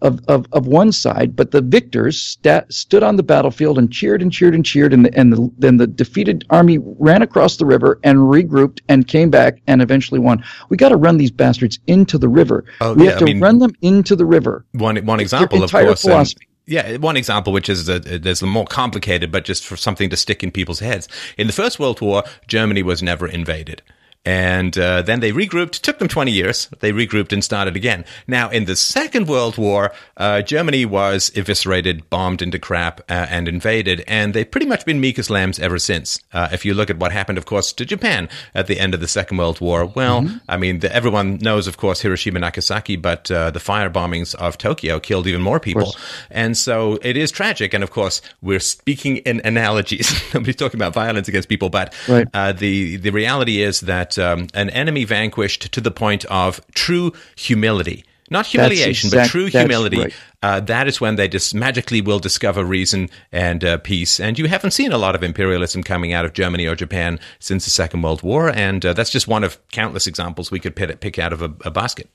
[0.04, 4.22] of, of, of one side, but the victors stat, stood on the battlefield and cheered
[4.22, 7.66] and cheered and cheered, and, the, and the, then the defeated army ran across the
[7.66, 10.44] river and regrouped and came back and eventually won.
[10.70, 12.66] We got to run these bastards into the river.
[12.82, 14.66] Oh, we yeah, have to I mean, run them into the river.
[14.74, 16.02] One one example, of course.
[16.02, 16.48] Philosophy.
[16.66, 20.10] Yeah, one example, which is a, uh, there's a more complicated, but just for something
[20.10, 21.10] to stick in people's heads.
[21.38, 23.82] In the First World War, Germany was never invaded.
[24.26, 25.82] And uh, then they regrouped.
[25.82, 26.70] Took them 20 years.
[26.80, 28.06] They regrouped and started again.
[28.28, 33.48] Now, in the Second World War, uh, Germany was eviscerated, bombed into crap, uh, and
[33.48, 34.04] invaded.
[34.08, 36.20] And they've pretty much been meek as lambs ever since.
[36.32, 39.02] Uh, if you look at what happened, of course, to Japan at the end of
[39.02, 40.38] the Second World War, well, mm-hmm.
[40.48, 44.58] I mean, the, everyone knows, of course, Hiroshima, Nagasaki, but uh, the fire bombings of
[44.58, 45.96] Tokyo killed even more people.
[46.30, 47.74] And so it is tragic.
[47.74, 50.14] And of course, we're speaking in analogies.
[50.34, 52.28] Nobody's talking about violence against people, but right.
[52.34, 57.14] Uh, the the reality is that um, an enemy vanquished to the point of true
[57.36, 58.06] humility.
[58.30, 60.00] Not humiliation, exact, but true humility.
[60.00, 60.14] Right.
[60.42, 64.20] Uh, that is when they just magically will discover reason and uh, peace.
[64.20, 67.66] And you haven't seen a lot of imperialism coming out of Germany or Japan since
[67.66, 68.50] the Second World War.
[68.50, 71.72] And uh, that's just one of countless examples we could pick out of a, a
[71.72, 72.10] basket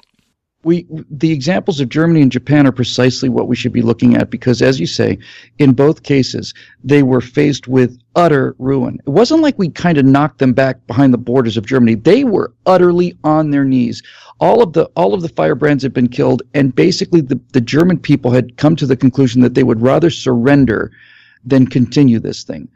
[0.64, 4.31] we the examples of Germany and Japan are precisely what we should be looking at
[4.31, 5.18] because as you say
[5.59, 8.99] in both cases they were faced with utter ruin.
[9.07, 11.94] It wasn't like we kind of knocked them back behind the borders of Germany.
[11.94, 14.03] They were utterly on their knees.
[14.40, 17.99] All of the all of the firebrands had been killed and basically the, the German
[17.99, 20.90] people had come to the conclusion that they would rather surrender
[21.44, 22.68] than continue this thing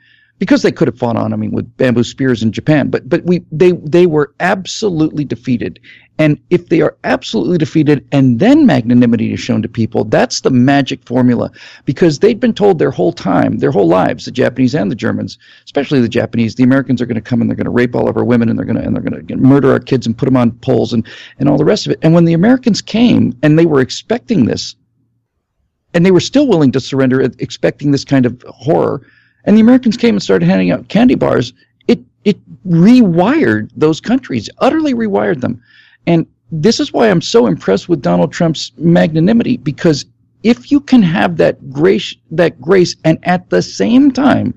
[0.43, 3.25] because they could have fought on, I mean, with bamboo spears in Japan, but but
[3.25, 5.79] we they they were absolutely defeated.
[6.19, 10.51] And if they are absolutely defeated and then magnanimity is shown to people, that's the
[10.51, 11.53] magic formula.
[11.85, 15.39] Because they'd been told their whole time, their whole lives, the Japanese and the Germans,
[15.65, 18.09] especially the Japanese, the Americans are going to come and they're going to rape all
[18.09, 20.19] of our women and they're going to and they're going to murder our kids and
[20.19, 21.07] put them on poles and
[21.39, 22.01] and all the rest of it.
[22.03, 24.75] And when the Americans came and they were expecting this,
[25.95, 29.07] and they were still willing to surrender, expecting this kind of horror
[29.45, 31.53] and the Americans came and started handing out candy bars,
[31.89, 35.63] it it rewired those countries, utterly rewired them.
[36.07, 40.05] And this is why I'm so impressed with Donald Trump's magnanimity because
[40.43, 44.55] if you can have that grace that grace and at the same time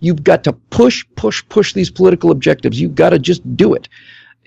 [0.00, 2.80] you've got to push push push these political objectives.
[2.80, 3.88] You've got to just do it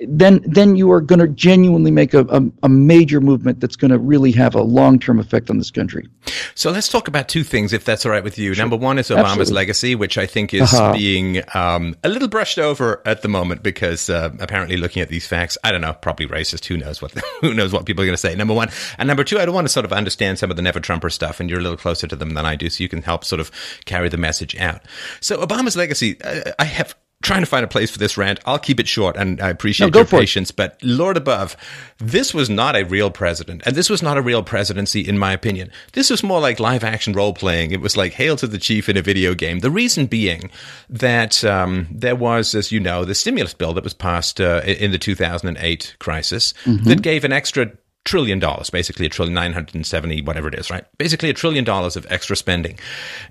[0.07, 3.91] then then you are going to genuinely make a, a, a major movement that's going
[3.91, 6.07] to really have a long term effect on this country.
[6.55, 8.53] So let's talk about two things, if that's all right with you.
[8.53, 8.63] Sure.
[8.63, 9.53] Number one is Obama's Absolutely.
[9.53, 10.93] legacy, which I think is uh-huh.
[10.93, 15.27] being um, a little brushed over at the moment because uh, apparently, looking at these
[15.27, 16.65] facts, I don't know, probably racist.
[16.65, 18.35] Who knows what who knows what people are going to say?
[18.35, 20.63] Number one, and number two, I don't want to sort of understand some of the
[20.63, 22.89] never Trumper stuff, and you're a little closer to them than I do, so you
[22.89, 23.51] can help sort of
[23.85, 24.81] carry the message out.
[25.21, 28.39] So Obama's legacy, uh, I have trying to find a place for this rant.
[28.45, 30.55] I'll keep it short and I appreciate no, your patience, it.
[30.55, 31.57] but Lord above,
[31.97, 35.33] this was not a real president and this was not a real presidency in my
[35.33, 35.71] opinion.
[35.93, 37.71] This was more like live action role playing.
[37.71, 39.59] It was like Hail to the Chief in a video game.
[39.59, 40.51] The reason being
[40.89, 44.91] that um, there was, as you know, the stimulus bill that was passed uh, in
[44.91, 46.83] the 2008 crisis mm-hmm.
[46.87, 47.71] that gave an extra
[48.07, 50.85] trillion dollars, basically a trillion, 970, whatever it is, right?
[50.97, 52.79] Basically a trillion dollars of extra spending.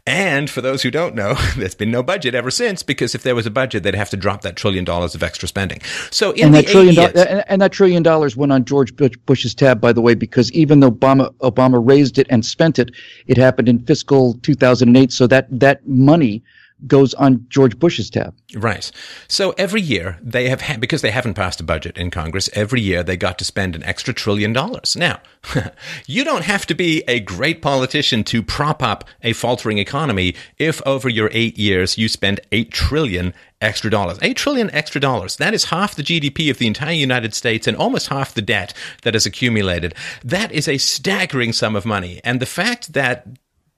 [0.06, 3.34] And for those who don't know, there's been no budget ever since because if there
[3.34, 5.80] was a budget, they'd have to drop that trillion dollars of extra spending.
[6.10, 9.54] So in and that trillion do- and, and, that trillion dollars went on George Bush's
[9.54, 12.90] tab, by the way, because even though Obama, Obama raised it and spent it,
[13.26, 15.10] it happened in fiscal 2008.
[15.10, 16.42] So that, that money
[16.86, 18.34] goes on George Bush's tab.
[18.54, 18.90] Right.
[19.28, 22.80] So every year they have had, because they haven't passed a budget in Congress, every
[22.80, 24.96] year they got to spend an extra trillion dollars.
[24.96, 25.20] Now,
[26.06, 30.82] you don't have to be a great politician to prop up a faltering economy if
[30.86, 34.18] over your eight years you spend eight trillion extra dollars.
[34.22, 35.36] Eight trillion extra dollars.
[35.36, 38.74] That is half the GDP of the entire United States and almost half the debt
[39.02, 39.94] that is accumulated.
[40.22, 42.20] That is a staggering sum of money.
[42.22, 43.26] And the fact that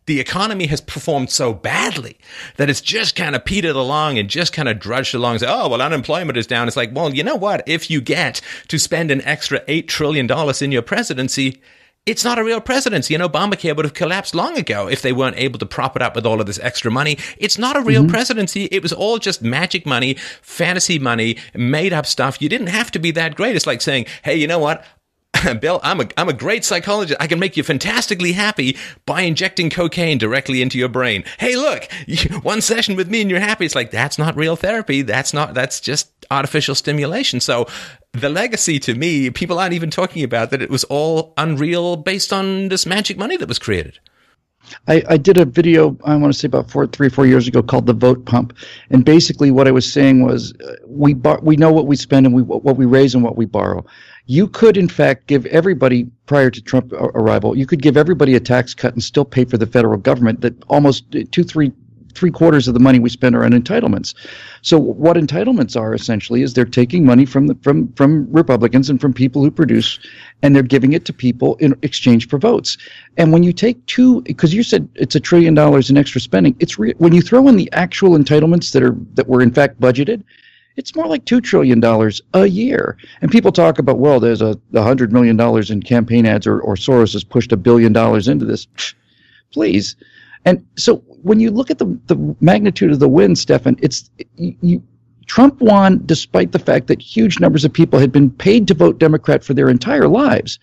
[0.08, 2.16] the economy has performed so badly
[2.56, 5.46] that it's just kind of petered along and just kind of drudged along and say,
[5.48, 6.66] oh, well, unemployment is down.
[6.66, 7.62] It's like, well, you know what?
[7.66, 10.26] If you get to spend an extra $8 trillion
[10.62, 11.60] in your presidency,
[12.06, 13.14] it's not a real presidency.
[13.14, 16.16] And Obamacare would have collapsed long ago if they weren't able to prop it up
[16.16, 17.18] with all of this extra money.
[17.36, 18.10] It's not a real mm-hmm.
[18.10, 18.64] presidency.
[18.72, 22.40] It was all just magic money, fantasy money, made up stuff.
[22.40, 23.56] You didn't have to be that great.
[23.56, 24.86] It's like saying, hey, you know what?
[25.60, 27.20] Bill, I'm a, I'm a great psychologist.
[27.20, 31.24] I can make you fantastically happy by injecting cocaine directly into your brain.
[31.38, 31.88] Hey, look,
[32.42, 33.64] one session with me and you're happy.
[33.64, 35.02] It's like, that's not real therapy.
[35.02, 37.40] That's not, that's just artificial stimulation.
[37.40, 37.66] So
[38.12, 42.32] the legacy to me, people aren't even talking about that it was all unreal based
[42.32, 43.98] on this magic money that was created.
[44.86, 47.62] I, I, did a video I want to say about four, three, four years ago
[47.62, 48.56] called the Vote Pump,
[48.90, 52.26] and basically what I was saying was uh, we bar- we know what we spend
[52.26, 53.84] and we what we raise and what we borrow.
[54.26, 58.40] You could, in fact, give everybody prior to Trump arrival, you could give everybody a
[58.40, 60.42] tax cut and still pay for the federal government.
[60.42, 61.72] That almost two, three
[62.14, 64.14] three quarters of the money we spend are on entitlements.
[64.62, 69.00] So what entitlements are essentially is they're taking money from the from from Republicans and
[69.00, 69.98] from people who produce,
[70.42, 72.76] and they're giving it to people in exchange for votes.
[73.16, 76.56] And when you take two, because you said it's a trillion dollars in extra spending,
[76.58, 79.80] it's re- when you throw in the actual entitlements that are that were in fact
[79.80, 80.22] budgeted.
[80.76, 84.56] It's more like two trillion dollars a year, and people talk about well, there's a
[84.76, 88.44] hundred million dollars in campaign ads, or, or Soros has pushed a billion dollars into
[88.44, 88.68] this.
[89.50, 89.96] Please,
[90.44, 94.82] and so when you look at the, the magnitude of the win, Stefan, it's you,
[95.26, 98.98] Trump won despite the fact that huge numbers of people had been paid to vote
[98.98, 100.58] Democrat for their entire lives.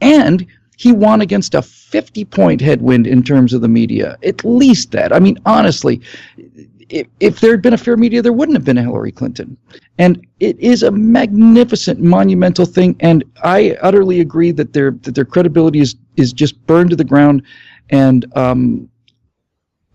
[0.00, 4.16] And he won against a 50 point headwind in terms of the media.
[4.22, 5.12] At least that.
[5.12, 6.00] I mean, honestly,
[6.88, 9.56] if, if there had been a fair media, there wouldn't have been a Hillary Clinton.
[9.98, 12.96] And it is a magnificent, monumental thing.
[13.00, 17.04] And I utterly agree that their that their credibility is is just burned to the
[17.04, 17.42] ground.
[17.90, 18.88] And um,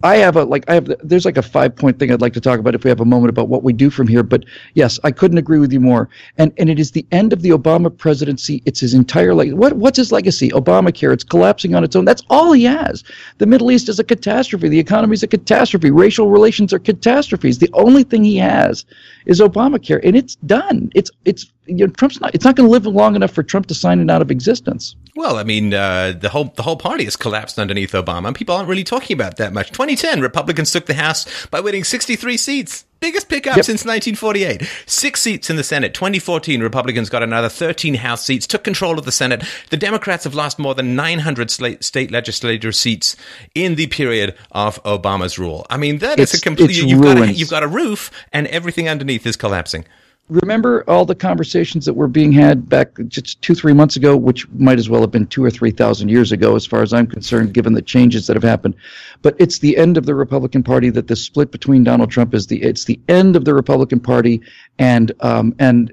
[0.04, 2.42] I have a like I have there's like a five point thing I'd like to
[2.42, 4.24] talk about if we have a moment about what we do from here.
[4.24, 6.10] But yes, I couldn't agree with you more.
[6.38, 8.64] And and it is the end of the Obama presidency.
[8.66, 10.50] It's his entire like what what's his legacy?
[10.52, 11.14] Obamacare.
[11.14, 12.06] It's collapsing on its own.
[12.06, 13.04] That's all he has.
[13.40, 14.70] The Middle East is a catastrophe.
[14.70, 15.92] The economy is a catastrophe.
[15.92, 17.58] Racial relations are catastrophes.
[17.60, 18.86] The only thing he has
[19.30, 20.92] is Obamacare, and it's done.
[20.96, 22.34] It's it's you know, Trump's not.
[22.34, 24.96] It's not going to live long enough for Trump to sign it out of existence.
[25.15, 28.28] Well, I mean, uh, the whole the whole party has collapsed underneath Obama.
[28.28, 29.68] And people aren't really talking about that much.
[29.68, 32.86] 2010, Republicans took the House by winning 63 seats.
[33.00, 33.66] Biggest pickup yep.
[33.66, 34.68] since 1948.
[34.86, 35.94] Six seats in the Senate.
[35.94, 39.44] 2014, Republicans got another 13 House seats, took control of the Senate.
[39.70, 43.16] The Democrats have lost more than 900 state legislature seats
[43.56, 45.66] in the period of Obama's rule.
[45.70, 46.76] I mean, that it's, is a complete.
[46.76, 49.86] You've got a, you've got a roof, and everything underneath is collapsing
[50.30, 54.48] remember all the conversations that were being had back just two, three months ago, which
[54.52, 57.08] might as well have been two or three thousand years ago, as far as I'm
[57.08, 58.76] concerned, given the changes that have happened.
[59.22, 60.89] But it's the end of the Republican Party.
[60.89, 64.42] That the split between Donald Trump is the it's the end of the Republican Party,
[64.78, 65.92] and um, and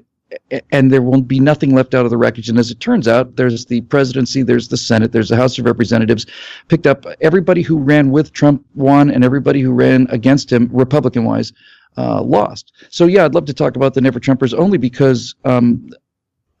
[0.71, 2.49] and there will be nothing left out of the wreckage.
[2.49, 5.65] And as it turns out, there's the presidency, there's the Senate, there's the House of
[5.65, 6.25] Representatives,
[6.67, 11.23] picked up everybody who ran with Trump won, and everybody who ran against him, Republican
[11.23, 11.53] wise,
[11.97, 12.73] uh, lost.
[12.89, 15.89] So yeah, I'd love to talk about the Never Trumpers only because um,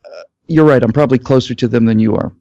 [0.05, 0.09] uh,
[0.47, 0.83] you're right.
[0.83, 2.31] I'm probably closer to them than you are.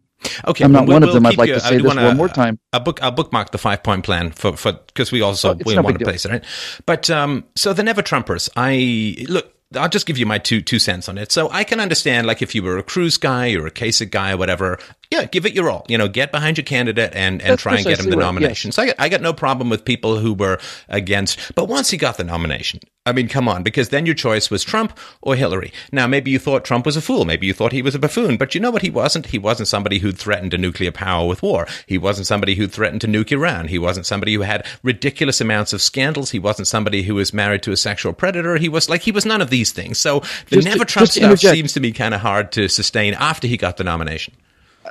[0.46, 1.26] Okay, I'm not we'll- one of them.
[1.26, 2.58] I'd like you- to say this wanna- one more time.
[2.72, 3.02] I'll book.
[3.02, 5.98] I'll bookmark the five point plan for for because we also Oh, we want to
[5.98, 6.06] deal.
[6.06, 6.44] place it right.
[6.86, 8.48] But um, so the Never Trumpers.
[8.56, 9.52] I look.
[9.74, 11.32] I'll just give you my two two cents on it.
[11.32, 14.32] So I can understand, like, if you were a Cruz guy or a Kasich guy
[14.32, 14.78] or whatever,
[15.10, 15.84] yeah, give it your all.
[15.88, 18.24] You know, get behind your candidate and and That's try and get him the right,
[18.24, 18.72] nomination.
[18.72, 21.54] So I got, I got no problem with people who were against.
[21.54, 24.64] But once he got the nomination, I mean, come on, because then your choice was
[24.64, 25.72] Trump or Hillary.
[25.92, 27.24] Now, maybe you thought Trump was a fool.
[27.24, 28.36] Maybe you thought he was a buffoon.
[28.36, 28.82] But you know what?
[28.82, 29.26] He wasn't.
[29.26, 31.66] He wasn't somebody who threatened a nuclear power with war.
[31.86, 33.68] He wasn't somebody who threatened to nuke Iran.
[33.68, 36.32] He wasn't somebody who had ridiculous amounts of scandals.
[36.32, 38.56] He wasn't somebody who was married to a sexual predator.
[38.56, 39.98] He was like, he was none of these things.
[39.98, 41.54] So the Just to- never Trump stuff interject.
[41.54, 44.34] seems to me kind of hard to sustain after he got the nomination.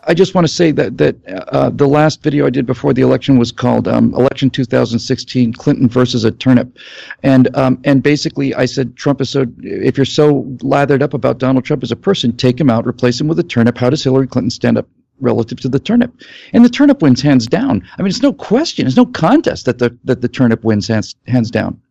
[0.04, 3.02] I just want to say that that uh, the last video I did before the
[3.02, 6.78] election was called um, "Election 2016: Clinton versus a Turnip,"
[7.24, 11.38] and um, and basically I said Trump is so if you're so lathered up about
[11.38, 13.78] Donald Trump as a person, take him out, replace him with a turnip.
[13.78, 14.88] How does Hillary Clinton stand up
[15.20, 16.14] relative to the turnip?
[16.54, 17.88] And the turnip wins hands down.
[17.98, 21.16] I mean, it's no question, it's no contest that the that the turnip wins hands
[21.28, 21.82] hands down.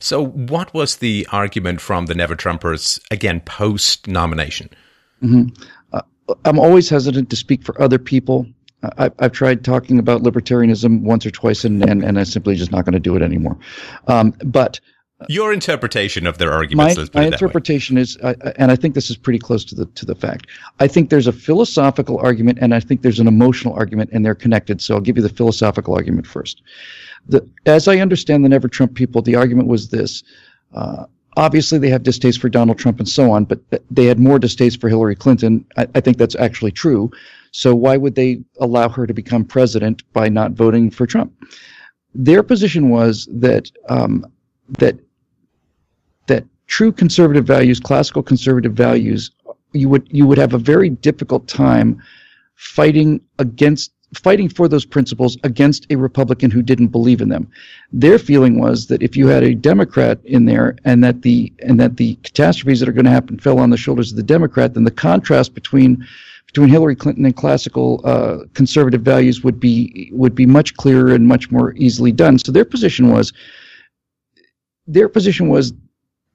[0.00, 4.70] So what was the argument from the never Trumpers again post nomination?
[6.44, 8.46] I'm always hesitant to speak for other people.
[8.98, 12.70] I, I've tried talking about libertarianism once or twice, and, and, and I'm simply just
[12.70, 13.58] not going to do it anymore.
[14.06, 14.78] Um, but
[15.28, 16.96] Your interpretation of their my, arguments.
[16.96, 17.26] my it that way.
[17.26, 20.46] interpretation is, I- and I think this is pretty close to the to the fact.
[20.78, 24.36] I think there's a philosophical argument, and I think there's an emotional argument, and they're
[24.36, 24.80] connected.
[24.80, 26.62] So I'll give you the philosophical argument first.
[27.28, 30.22] The, as I understand the Never Trump people, the argument was this.
[30.72, 31.06] Uh,
[31.38, 34.80] obviously, they have distaste for Donald Trump and so on, but they had more distaste
[34.80, 35.64] for Hillary Clinton.
[35.76, 37.10] I, I think that's actually true.
[37.52, 41.32] So why would they allow her to become president by not voting for Trump?
[42.14, 44.26] Their position was that um,
[44.78, 44.98] that
[46.26, 49.30] that true conservative values, classical conservative values,
[49.72, 52.02] you would you would have a very difficult time
[52.56, 57.50] fighting against fighting for those principles against a Republican who didn't believe in them.
[57.92, 61.78] Their feeling was that if you had a Democrat in there and that the and
[61.80, 64.74] that the catastrophes that are going to happen fell on the shoulders of the Democrat,
[64.74, 66.06] then the contrast between
[66.46, 71.26] between Hillary Clinton and classical uh, conservative values would be would be much clearer and
[71.26, 72.38] much more easily done.
[72.38, 73.32] So their position was
[74.86, 75.74] their position was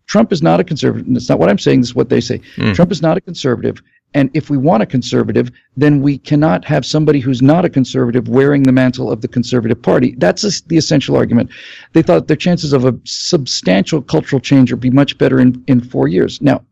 [0.08, 1.12] Trump is not a conservative.
[1.13, 1.82] That's not what I'm saying.
[1.82, 2.39] This is what they say.
[2.58, 2.76] Mm.
[2.76, 3.82] Trump is not a conservative.
[4.16, 8.28] And if we want a conservative, then we cannot have somebody who's not a conservative
[8.28, 10.13] wearing the mantle of the conservative party.
[10.18, 11.50] That's the the essential argument.
[11.94, 15.82] They thought their chances of a substantial cultural change would be much better in, in
[15.82, 16.42] four years.
[16.42, 16.63] Now,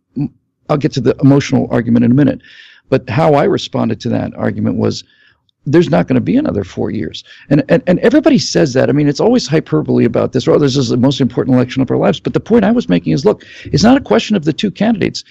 [0.70, 2.42] I'll get to the emotional argument in a minute.
[2.90, 5.04] But how I responded to that argument was
[5.66, 7.24] there's not going to be another four years.
[7.50, 8.90] And, and and everybody says that.
[8.90, 10.48] I mean, it's always hyperbole about this.
[10.48, 12.20] Oh, this is the most important election of our lives.
[12.20, 14.72] But the point I was making is, look, it's not a question of the two
[14.72, 15.24] candidates.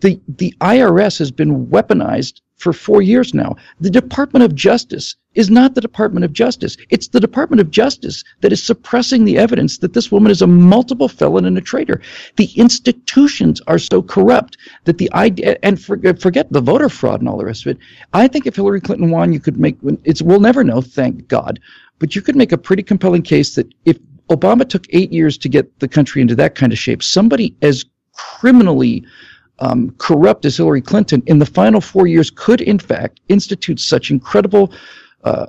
[0.00, 3.56] The the IRS has been weaponized for four years now.
[3.80, 6.76] The Department of Justice is not the Department of Justice.
[6.90, 10.46] It's the Department of Justice that is suppressing the evidence that this woman is a
[10.46, 12.00] multiple felon and a traitor.
[12.36, 17.36] The institutions are so corrupt that the idea, and forget, the voter fraud and all
[17.36, 17.78] the rest of it.
[18.12, 21.58] I think if Hillary Clinton won, you could make, it's, we'll never know, thank God,
[21.98, 23.98] but you could make a pretty compelling case that if
[24.30, 27.84] Obama took eight years to get the country into that kind of shape, somebody as
[28.12, 29.04] criminally
[29.58, 34.10] um, corrupt as Hillary Clinton in the final four years could, in fact, institute such
[34.10, 34.72] incredible
[35.24, 35.46] uh,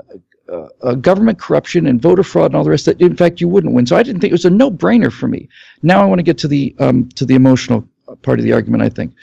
[0.49, 3.47] uh, uh, government corruption and voter fraud and all the rest that, in fact, you
[3.47, 3.85] wouldn't win.
[3.85, 5.47] So I didn't think it was a no-brainer for me.
[5.81, 7.87] Now I want to get to the um, to the emotional
[8.21, 8.83] part of the argument.
[8.83, 9.13] I think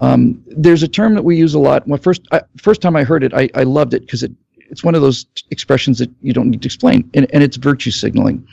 [0.00, 1.86] um, there's a term that we use a lot.
[1.86, 4.32] When first I, first time I heard it, I, I loved it because it
[4.70, 7.90] it's one of those expressions that you don't need to explain, and, and it's virtue
[7.90, 8.46] signaling.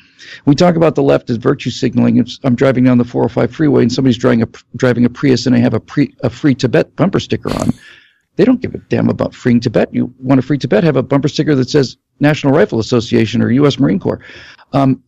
[0.45, 2.25] We talk about the left as virtue signaling.
[2.43, 5.59] I'm driving down the 405 freeway and somebody's driving a driving a Prius and I
[5.59, 7.69] have a pre, a free Tibet bumper sticker on.
[8.35, 9.93] They don't give a damn about freeing Tibet.
[9.93, 10.83] You want a free Tibet?
[10.83, 13.79] Have a bumper sticker that says National Rifle Association or U.S.
[13.79, 14.19] Marine Corps.
[14.73, 15.03] Um,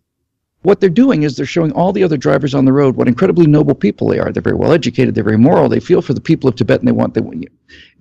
[0.61, 3.47] what they're doing is they're showing all the other drivers on the road what incredibly
[3.47, 4.31] noble people they are.
[4.31, 5.15] They're very well educated.
[5.15, 5.69] They're very moral.
[5.69, 7.49] They feel for the people of Tibet and they want they want you.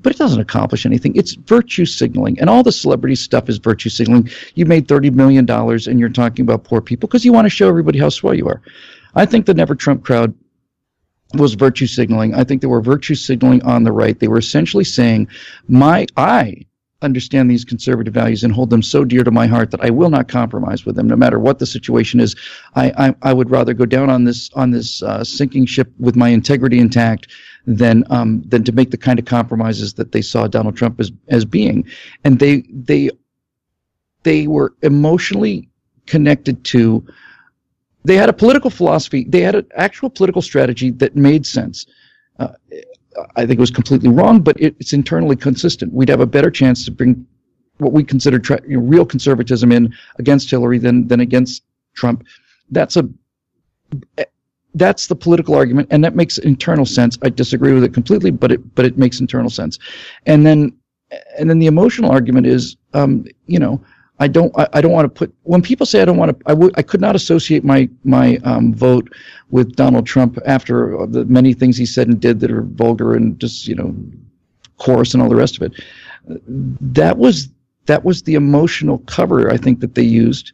[0.01, 1.14] But it doesn't accomplish anything.
[1.14, 4.29] It's virtue signaling, and all the celebrity stuff is virtue signaling.
[4.55, 7.51] You made thirty million dollars and you're talking about poor people because you want to
[7.51, 8.61] show everybody how swell you are.
[9.14, 10.35] I think the Never Trump crowd
[11.35, 12.35] was virtue signaling.
[12.35, 14.18] I think they were virtue signaling on the right.
[14.18, 15.29] They were essentially saying,
[15.68, 16.64] "My I
[17.02, 20.11] understand these conservative values and hold them so dear to my heart that I will
[20.11, 22.34] not compromise with them, no matter what the situation is.
[22.74, 26.16] I I, I would rather go down on this on this uh, sinking ship with
[26.16, 27.28] my integrity intact
[27.66, 31.12] than um, than to make the kind of compromises that they saw Donald Trump as
[31.28, 31.84] as being.
[32.24, 33.11] And they they
[34.24, 35.68] they were emotionally
[36.06, 37.06] connected to
[38.04, 39.24] they had a political philosophy.
[39.28, 41.87] They had an actual political strategy that made sense.
[43.37, 45.92] I think it was completely wrong, but it, it's internally consistent.
[45.92, 47.27] We'd have a better chance to bring
[47.79, 51.62] what we consider tra- you know, real conservatism in against Hillary than than against
[51.94, 52.25] Trump.
[52.71, 53.08] That's a
[54.75, 57.19] that's the political argument, and that makes internal sense.
[57.23, 59.79] I disagree with it completely, but it but it makes internal sense.
[60.27, 60.77] And then
[61.38, 63.83] and then the emotional argument is, um, you know,
[64.21, 66.50] I don't I, I, don't want to put when people say I don't want to
[66.50, 69.12] I would I could not associate my my um, vote
[69.50, 73.38] with Donald Trump after the many things he said and did that are vulgar and
[73.40, 73.94] just you know
[74.79, 75.85] coarse and all the rest of it.
[76.81, 77.48] That was
[77.87, 80.52] that was the emotional cover I think that they used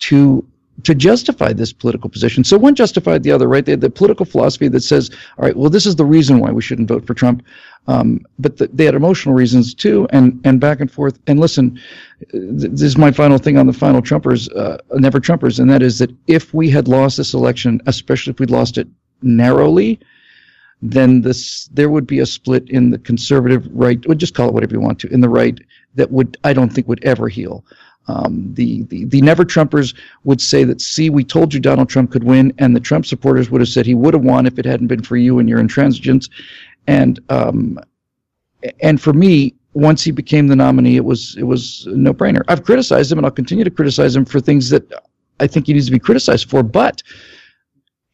[0.00, 0.46] to
[0.84, 2.44] to justify this political position.
[2.44, 3.64] So one justified the other, right?
[3.64, 6.50] They had the political philosophy that says, all right, well, this is the reason why
[6.50, 7.42] we shouldn't vote for Trump.
[7.86, 11.18] Um, but the, they had emotional reasons too, and, and back and forth.
[11.26, 11.80] And listen,
[12.32, 15.98] this is my final thing on the final Trumpers, uh, never Trumpers, and that is
[15.98, 18.86] that if we had lost this election, especially if we'd lost it
[19.22, 19.98] narrowly,
[20.82, 24.54] then this there would be a split in the conservative right, or just call it
[24.54, 25.58] whatever you want to, in the right
[25.94, 27.64] that would I don't think would ever heal.
[28.10, 29.94] Um, the, the, the never Trumpers
[30.24, 33.50] would say that, see, we told you Donald Trump could win, and the Trump supporters
[33.50, 35.60] would have said he would have won if it hadn't been for you and your
[35.60, 36.28] intransigence.
[36.86, 37.78] And um,
[38.80, 42.42] and for me, once he became the nominee, it was it was a no brainer.
[42.48, 44.84] I've criticized him, and I'll continue to criticize him for things that
[45.38, 46.62] I think he needs to be criticized for.
[46.62, 47.02] But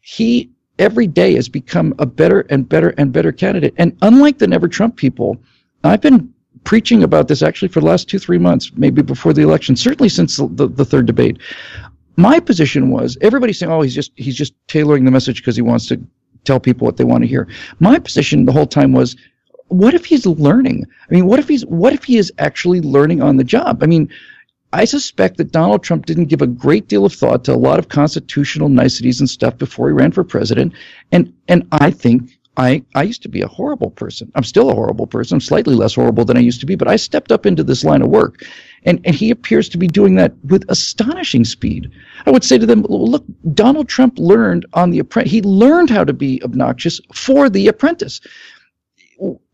[0.01, 3.73] he every day has become a better and better and better candidate.
[3.77, 5.37] And unlike the never Trump people,
[5.83, 6.33] I've been
[6.67, 10.09] preaching about this actually for the last two, three months, maybe before the election, certainly
[10.09, 11.37] since the, the, the third debate.
[12.17, 15.61] My position was everybody's saying, oh, he's just he's just tailoring the message because he
[15.61, 15.97] wants to
[16.43, 17.47] tell people what they want to hear.
[17.79, 19.15] My position the whole time was,
[19.69, 20.85] what if he's learning?
[21.09, 23.81] I mean, what if he's what if he is actually learning on the job?
[23.81, 24.09] I mean,
[24.73, 27.79] I suspect that Donald Trump didn't give a great deal of thought to a lot
[27.79, 30.73] of constitutional niceties and stuff before he ran for president,
[31.13, 34.31] and and I think I, I used to be a horrible person.
[34.33, 35.35] I'm still a horrible person.
[35.35, 37.83] I'm slightly less horrible than I used to be, but I stepped up into this
[37.83, 38.43] line of work.
[38.83, 41.91] And, and he appears to be doing that with astonishing speed.
[42.25, 45.31] I would say to them, look, Donald Trump learned on the apprentice.
[45.31, 48.21] He learned how to be obnoxious for the apprentice.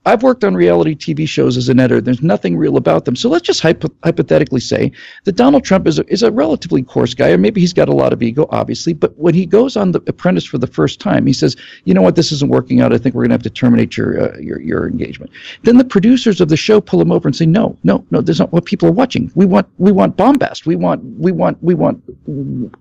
[0.05, 2.01] I've worked on reality TV shows as an editor.
[2.01, 3.15] There's nothing real about them.
[3.15, 4.91] So let's just hypo- hypothetically say
[5.23, 7.93] that Donald Trump is a, is a relatively coarse guy, or maybe he's got a
[7.93, 8.93] lot of ego, obviously.
[8.93, 12.01] But when he goes on The Apprentice for the first time, he says, "You know
[12.01, 12.15] what?
[12.15, 12.91] This isn't working out.
[12.93, 15.31] I think we're going to have to terminate your uh, your your engagement."
[15.63, 18.19] Then the producers of the show pull him over and say, "No, no, no.
[18.19, 19.31] That's not what people are watching.
[19.35, 20.65] We want we want bombast.
[20.65, 22.71] We want we want we want you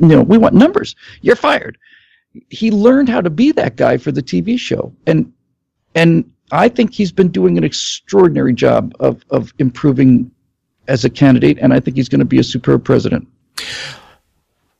[0.00, 0.96] know we want numbers.
[1.22, 1.78] You're fired."
[2.50, 5.32] He learned how to be that guy for the TV show, and
[5.94, 10.30] and I think he's been doing an extraordinary job of, of improving
[10.88, 13.26] as a candidate, and I think he's going to be a superb president.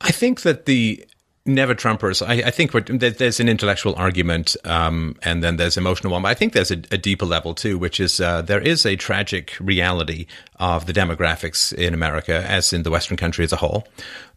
[0.00, 1.04] I think that the
[1.46, 6.22] never Trumpers, I, I think there's an intellectual argument um, and then there's emotional one,
[6.22, 8.96] but I think there's a, a deeper level too, which is uh, there is a
[8.96, 13.86] tragic reality of the demographics in America, as in the Western country as a whole,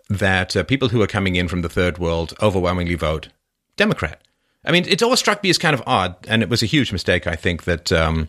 [0.09, 3.29] that uh, people who are coming in from the third world overwhelmingly vote
[3.77, 4.21] Democrat.
[4.67, 6.91] I mean, it always struck me as kind of odd, and it was a huge
[6.91, 8.27] mistake, I think, that um,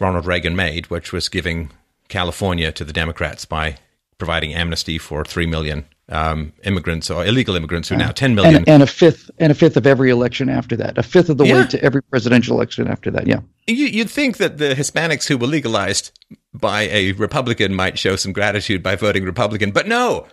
[0.00, 1.70] Ronald Reagan made, which was giving
[2.08, 3.76] California to the Democrats by
[4.16, 8.56] providing amnesty for three million um, immigrants or illegal immigrants who are now 10 million.
[8.56, 10.98] And, and, a fifth and a fifth of every election after that.
[10.98, 11.62] A fifth of the yeah.
[11.62, 13.26] way to every presidential election after that.
[13.26, 13.40] Yeah.
[13.66, 16.12] You, would think that the Hispanics who were legalized
[16.52, 20.26] by a Republican might show some gratitude by voting Republican, but no,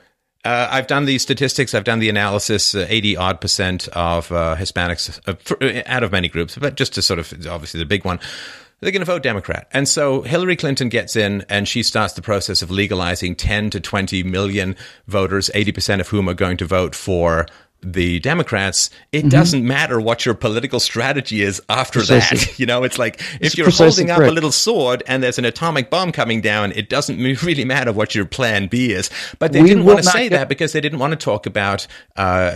[0.44, 1.74] uh, I've done the statistics.
[1.74, 2.76] I've done the analysis.
[2.76, 6.58] Uh, eighty uh, odd percent of uh, Hispanics, uh, for, uh, out of many groups,
[6.58, 8.20] but just to sort of obviously the big one,
[8.80, 9.68] they're going to vote Democrat.
[9.72, 13.80] And so Hillary Clinton gets in, and she starts the process of legalizing ten to
[13.80, 14.76] twenty million
[15.08, 17.46] voters, eighty percent of whom are going to vote for
[17.84, 19.30] the Democrats, it mm-hmm.
[19.30, 22.38] doesn't matter what your political strategy is after Precisely.
[22.38, 22.48] that.
[22.62, 25.46] You know, it's like if it's you're holding up a little sword and there's an
[25.46, 29.10] atomic bomb coming down, it doesn't really matter what your plan B is.
[29.40, 31.48] But they we didn't want to say get- that because they didn't want to talk
[31.48, 32.56] about uh,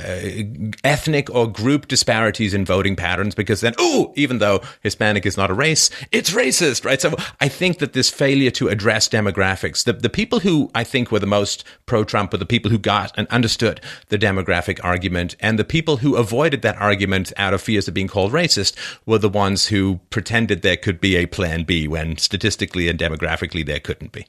[0.83, 5.49] ethnic or group disparities in voting patterns because then, oh, even though Hispanic is not
[5.49, 7.01] a race, it's racist, right?
[7.01, 11.11] So I think that this failure to address demographics, the, the people who I think
[11.11, 15.14] were the most pro Trump were the people who got and understood the demographic argument
[15.15, 18.75] argument, and the people who avoided that argument out of fears of being called racist
[19.05, 23.65] were the ones who pretended there could be a plan B when statistically and demographically
[23.65, 24.25] there couldn't be.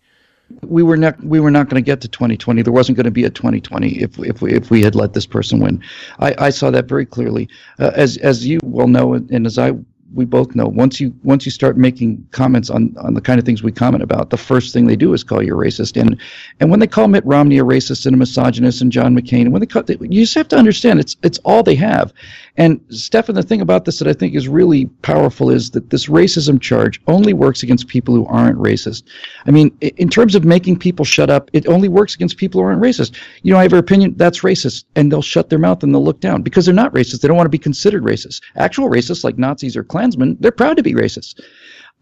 [0.63, 2.63] We were not we were not going to get to 2020.
[2.63, 5.27] There wasn't going to be a 2020 if if we, if we had let this
[5.27, 5.83] person win.
[6.21, 7.49] I, I saw that very clearly.
[7.81, 9.73] Uh, as as you well know, and as I
[10.15, 13.45] we both know once you once you start making comments on on the kind of
[13.45, 16.01] things we comment about, the first thing they do is call you a racist.
[16.01, 16.21] And
[16.61, 19.53] and when they call Mitt Romney a racist and a misogynist and John McCain, and
[19.53, 22.13] when they call, you just have to understand it's it's all they have.
[22.57, 26.07] And Stefan, the thing about this that I think is really powerful is that this
[26.07, 29.03] racism charge only works against people who aren't racist.
[29.47, 32.67] I mean, in terms of making people shut up, it only works against people who
[32.67, 33.15] aren't racist.
[33.43, 36.05] You know, I have an opinion that's racist, and they'll shut their mouth and they'll
[36.05, 37.21] look down because they're not racist.
[37.21, 38.41] They don't want to be considered racist.
[38.57, 41.41] Actual racists like Nazis or Klansmen, they're proud to be racist.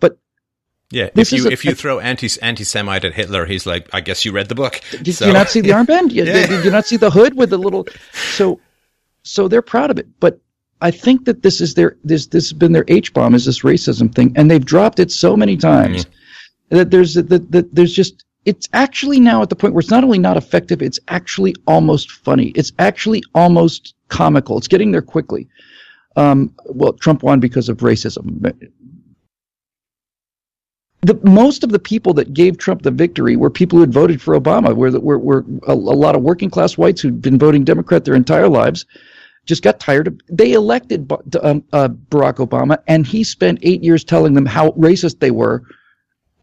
[0.01, 0.19] But
[0.91, 4.01] yeah, if you a, if you throw anti anti Semite at Hitler, he's like, I
[4.01, 4.81] guess you read the book.
[5.03, 5.27] Did so.
[5.27, 6.11] you not see the armband?
[6.11, 6.25] yeah.
[6.25, 7.87] did, did you not see the hood with the little?
[8.13, 8.61] So,
[9.23, 10.09] so they're proud of it.
[10.19, 10.41] But
[10.81, 13.61] I think that this is their this this has been their H bomb is this
[13.61, 16.77] racism thing, and they've dropped it so many times mm-hmm.
[16.77, 20.05] that there's that, that there's just it's actually now at the point where it's not
[20.05, 22.49] only not effective, it's actually almost funny.
[22.49, 24.59] It's actually almost comical.
[24.59, 25.49] It's getting there quickly.
[26.17, 28.55] Um, well, Trump won because of racism.
[31.03, 34.23] The, most of the people that gave Trump the victory were people who had voted
[34.23, 37.65] for Obama, were, were, were a, a lot of working class whites who'd been voting
[37.65, 38.87] Democrat their entire lives,
[39.45, 40.19] just got tired of.
[40.31, 41.13] They elected
[41.43, 45.63] um, uh, Barack Obama, and he spent eight years telling them how racist they were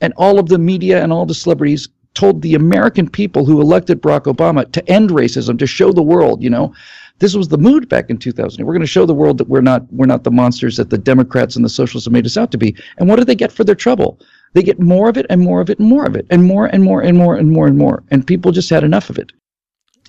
[0.01, 4.01] and all of the media and all the celebrities told the American people who elected
[4.01, 6.73] Barack Obama to end racism, to show the world, you know,
[7.21, 8.65] this was the mood back in 2000.
[8.65, 10.97] We're going to show the world that we're not we're not the monsters that the
[10.97, 12.75] Democrats and the socialists have made us out to be.
[12.97, 14.19] And what do they get for their trouble?
[14.53, 16.65] They get more of it and more of it and more of it and more
[16.65, 18.03] and more and more and more and more.
[18.09, 19.31] And people just had enough of it.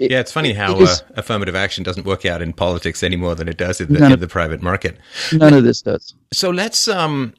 [0.01, 3.03] it yeah, it's funny how it is, uh, affirmative action doesn't work out in politics
[3.03, 4.97] any more than it does in the, in the private market.
[5.35, 6.15] None of this does.
[6.33, 7.35] So let's um,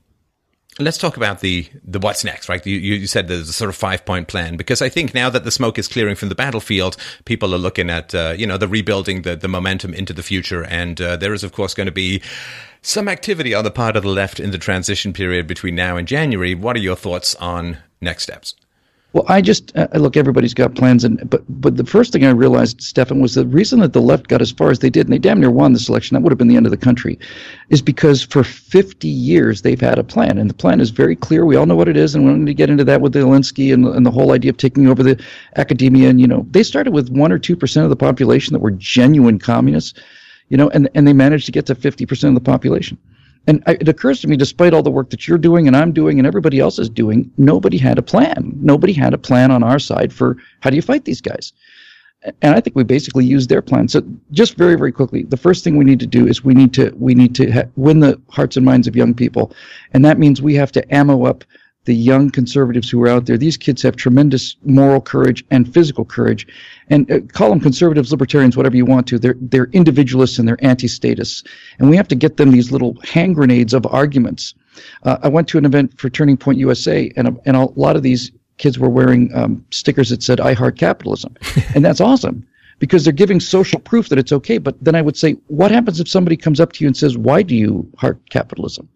[0.80, 2.66] Let's talk about the the what's next, right?
[2.66, 5.44] You, you said there's a sort of five point plan because I think now that
[5.44, 8.68] the smoke is clearing from the battlefield, people are looking at uh, you know the
[8.68, 11.92] rebuilding the the momentum into the future, and uh, there is of course going to
[11.92, 12.22] be
[12.82, 16.08] some activity on the part of the left in the transition period between now and
[16.08, 16.56] January.
[16.56, 18.56] What are your thoughts on next steps?
[19.14, 20.18] Well, I just uh, look.
[20.18, 23.80] Everybody's got plans, and but but the first thing I realized, Stefan, was the reason
[23.82, 25.88] that the left got as far as they did, and they damn near won this
[25.88, 26.16] election.
[26.16, 27.20] That would have been the end of the country,
[27.70, 31.46] is because for 50 years they've had a plan, and the plan is very clear.
[31.46, 33.14] We all know what it is, and we don't need to get into that with
[33.14, 35.24] the and, and the whole idea of taking over the
[35.58, 36.10] academia.
[36.10, 38.72] And you know, they started with one or two percent of the population that were
[38.72, 39.94] genuine communists,
[40.50, 42.98] you know, and and they managed to get to 50 percent of the population.
[43.46, 46.18] And it occurs to me, despite all the work that you're doing and I'm doing
[46.18, 48.54] and everybody else is doing, nobody had a plan.
[48.62, 51.52] Nobody had a plan on our side for how do you fight these guys.
[52.42, 53.90] And I think we basically used their plan.
[53.90, 56.74] So just very, very quickly, the first thing we need to do is we need
[56.76, 59.54] to we need to ha- win the hearts and minds of young people,
[59.94, 61.44] and that means we have to ammo up
[61.86, 63.38] the young conservatives who are out there.
[63.38, 66.48] These kids have tremendous moral courage and physical courage,
[66.90, 69.20] and uh, call them conservatives, libertarians, whatever you want to.
[69.20, 71.48] They're they're individualists and they're anti-statist,
[71.80, 74.54] and we have to get them these little hand grenades of arguments.
[75.04, 77.96] Uh, I went to an event for Turning Point USA, and a, and a lot
[77.96, 81.36] of these kids were wearing um, stickers that said "I heart capitalism,"
[81.76, 82.46] and that's awesome
[82.80, 84.58] because they're giving social proof that it's okay.
[84.58, 87.18] But then I would say, what happens if somebody comes up to you and says,
[87.18, 88.88] "Why do you heart capitalism?"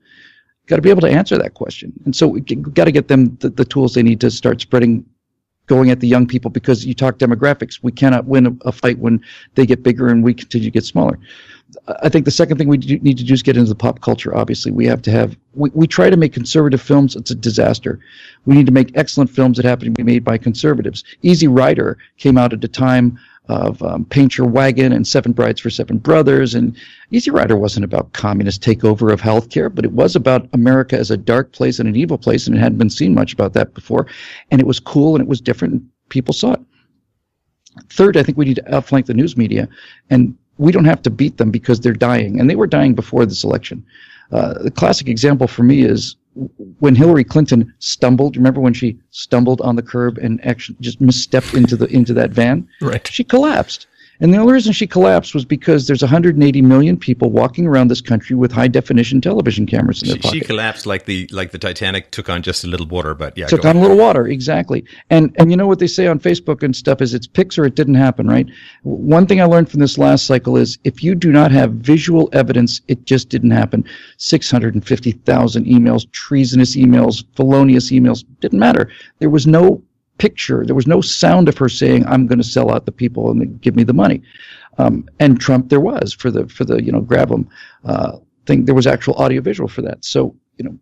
[0.67, 1.93] Got to be able to answer that question.
[2.05, 5.05] And so we got to get them the, the, tools they need to start spreading,
[5.65, 7.79] going at the young people because you talk demographics.
[7.81, 9.23] We cannot win a, a fight when
[9.55, 11.19] they get bigger and we continue to get smaller.
[12.01, 13.99] I think the second thing we do, need to do is get into the pop
[14.01, 14.35] culture.
[14.35, 15.37] Obviously, we have to have.
[15.53, 17.15] We, we try to make conservative films.
[17.15, 17.99] It's a disaster.
[18.45, 21.03] We need to make excellent films that happen to be made by conservatives.
[21.23, 25.61] Easy Rider came out at a time of um, Paint Your Wagon and Seven Brides
[25.61, 26.53] for Seven Brothers.
[26.53, 26.75] And
[27.11, 31.17] Easy Rider wasn't about communist takeover of healthcare, but it was about America as a
[31.17, 34.07] dark place and an evil place, and it hadn't been seen much about that before.
[34.51, 36.61] And it was cool and it was different, and people saw it.
[37.89, 39.67] Third, I think we need to outflank the news media,
[40.09, 43.25] and we don't have to beat them because they're dying, and they were dying before
[43.25, 43.85] this election.
[44.31, 46.15] Uh, the classic example for me is
[46.79, 51.55] when Hillary Clinton stumbled, remember when she stumbled on the curb and actually just misstepped
[51.55, 52.67] into the into that van?
[52.81, 53.07] Right.
[53.07, 53.87] She collapsed.
[54.19, 58.01] And the only reason she collapsed was because there's 180 million people walking around this
[58.01, 60.39] country with high definition television cameras in their she, pocket.
[60.39, 63.47] She collapsed like the like the Titanic took on just a little water, but yeah,
[63.47, 64.83] took on, a little water exactly.
[65.09, 67.65] And and you know what they say on Facebook and stuff is it's pics or
[67.65, 68.47] it didn't happen, right?
[68.83, 72.29] One thing I learned from this last cycle is if you do not have visual
[72.33, 73.85] evidence, it just didn't happen.
[74.17, 78.89] 650,000 emails, treasonous emails, felonious emails, didn't matter.
[79.19, 79.81] There was no
[80.17, 80.65] picture.
[80.65, 83.59] There was no sound of her saying, "I'm going to sell out the people and
[83.61, 84.21] give me the money."
[84.77, 87.49] Um, and Trump, there was for the for the you know grab them
[87.85, 88.65] uh, thing.
[88.65, 90.03] There was actual audio visual for that.
[90.05, 90.77] So you know,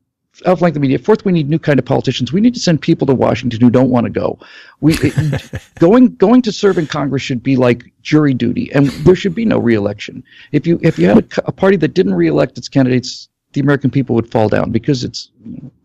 [0.45, 0.99] outflank the media.
[0.99, 2.33] Fourth, we need new kind of politicians.
[2.33, 4.39] We need to send people to Washington who don't want to go.
[4.81, 9.15] We it, going going to serve in Congress should be like jury duty, and there
[9.15, 10.23] should be no reelection.
[10.51, 13.89] If you if you had a, a party that didn't reelect its candidates the American
[13.89, 15.31] people would fall down because it's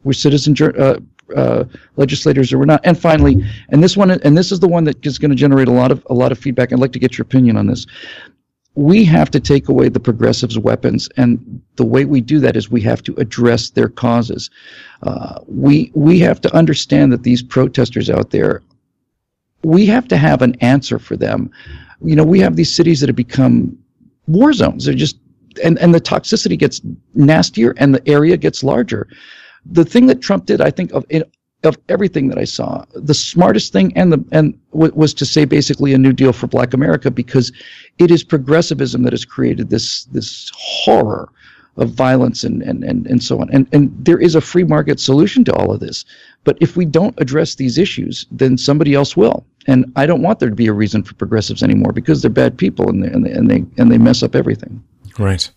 [0.03, 0.99] we're citizen uh,
[1.37, 1.65] uh,
[1.97, 2.81] legislators or we're not.
[2.85, 5.69] And finally, and this one, and this is the one that is going to generate
[5.69, 6.73] a lot of a lot of feedback.
[6.73, 7.87] I'd like to get your opinion on this.
[8.77, 12.71] We have to take away the progressives' weapons, and the way we do that is
[12.71, 14.51] we have to address their causes.
[15.03, 18.63] Uh, we we have to understand that these protesters out there,
[19.63, 21.51] we have to have an answer for them.
[22.03, 23.77] You know, we have these cities that have become
[24.27, 24.85] war zones.
[24.85, 25.19] They're just
[25.65, 26.81] and and the toxicity gets
[27.15, 29.09] nastier and the area gets larger
[29.65, 31.05] the thing that Trump did, I think, of
[31.63, 35.45] of everything that I saw, the smartest thing and the and w- was to say
[35.45, 37.53] basically a new deal for Black America because
[37.99, 41.29] it is progressivism that has created this this horror
[41.77, 43.49] of violence and, and, and, and so on.
[43.51, 46.05] And, and there is a free market solution to all of this.
[46.45, 49.47] But if we don't address these issues, then somebody else will.
[49.67, 52.59] And I don't want there to be a reason for progressives anymore because they're bad
[52.59, 54.83] people and they, and they, and they, and they mess up everything.
[55.19, 55.51] Right.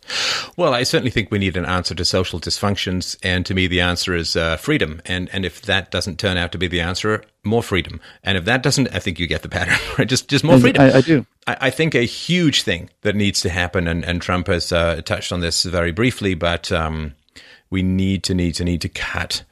[0.57, 3.81] Well, I certainly think we need an answer to social dysfunctions, and to me, the
[3.81, 5.01] answer is uh, freedom.
[5.05, 7.99] And and if that doesn't turn out to be the answer, more freedom.
[8.23, 9.77] And if that doesn't, I think you get the pattern.
[9.97, 10.07] Right?
[10.07, 10.81] Just just more freedom.
[10.81, 11.25] I, I do.
[11.45, 15.01] I, I, think a huge thing that needs to happen, and and Trump has uh,
[15.01, 17.13] touched on this very briefly, but um,
[17.69, 19.43] we need to need to need to cut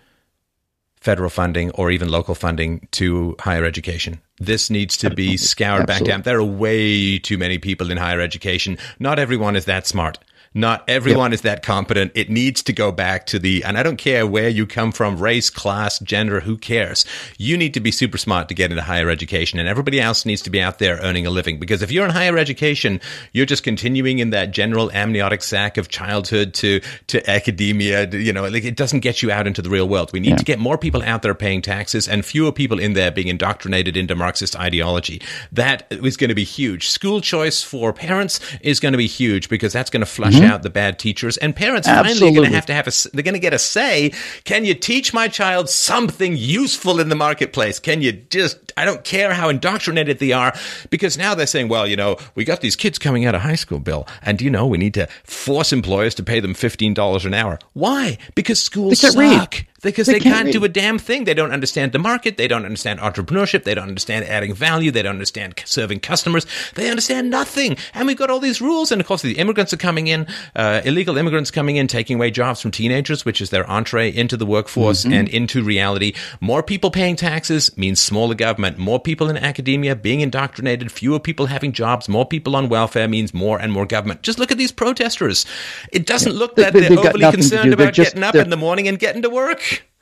[1.02, 4.22] federal funding or even local funding to higher education.
[4.38, 6.06] This needs to be scoured Absolutely.
[6.06, 6.22] back down.
[6.22, 8.78] There are way too many people in higher education.
[9.00, 10.20] Not everyone is that smart.
[10.54, 11.36] Not everyone yep.
[11.36, 12.12] is that competent.
[12.14, 15.18] It needs to go back to the, and I don't care where you come from,
[15.18, 17.06] race, class, gender, who cares?
[17.38, 20.42] You need to be super smart to get into higher education and everybody else needs
[20.42, 21.58] to be out there earning a living.
[21.58, 23.00] Because if you're in higher education,
[23.32, 28.10] you're just continuing in that general amniotic sac of childhood to, to academia.
[28.10, 30.12] You know, like it doesn't get you out into the real world.
[30.12, 30.36] We need yeah.
[30.36, 33.96] to get more people out there paying taxes and fewer people in there being indoctrinated
[33.96, 35.22] into Marxist ideology.
[35.54, 36.90] That is going to be huge.
[36.90, 40.52] School choice for parents is going to be huge because that's going to flush mm-hmm.
[40.52, 42.20] out the bad teachers, and parents Absolutely.
[42.20, 42.92] finally are going to have to have a.
[43.14, 44.14] They're going to get a say.
[44.44, 47.80] Can you teach my child something useful in the marketplace?
[47.80, 48.58] Can you just?
[48.78, 50.54] I don't care how indoctrinated they are,
[50.90, 53.56] because now they're saying, well, you know, we got these kids coming out of high
[53.56, 57.26] school, Bill, and you know, we need to force employers to pay them fifteen dollars
[57.26, 57.60] an hour.
[57.74, 58.18] Why?
[58.36, 59.16] Because schools suck.
[59.16, 61.24] Read because they, they can't, can't do a damn thing.
[61.24, 62.38] They don't understand the market.
[62.38, 63.64] They don't understand entrepreneurship.
[63.64, 64.92] They don't understand adding value.
[64.92, 66.46] They don't understand serving customers.
[66.76, 67.78] They understand nothing.
[67.94, 68.92] And we've got all these rules.
[68.92, 72.32] And of course, the immigrants are coming in, uh, illegal immigrants coming in, taking away
[72.32, 75.14] jobs from teenagers, which is their entree into the workforce mm-hmm.
[75.14, 76.14] and into reality.
[76.40, 78.78] More people paying taxes means smaller government.
[78.78, 80.92] More people in academia being indoctrinated.
[80.92, 82.08] Fewer people having jobs.
[82.08, 84.22] More people on welfare means more and more government.
[84.22, 85.46] Just look at these protesters.
[85.92, 88.88] It doesn't look that they, are overly concerned about just, getting up in the morning
[88.88, 89.62] and getting to work.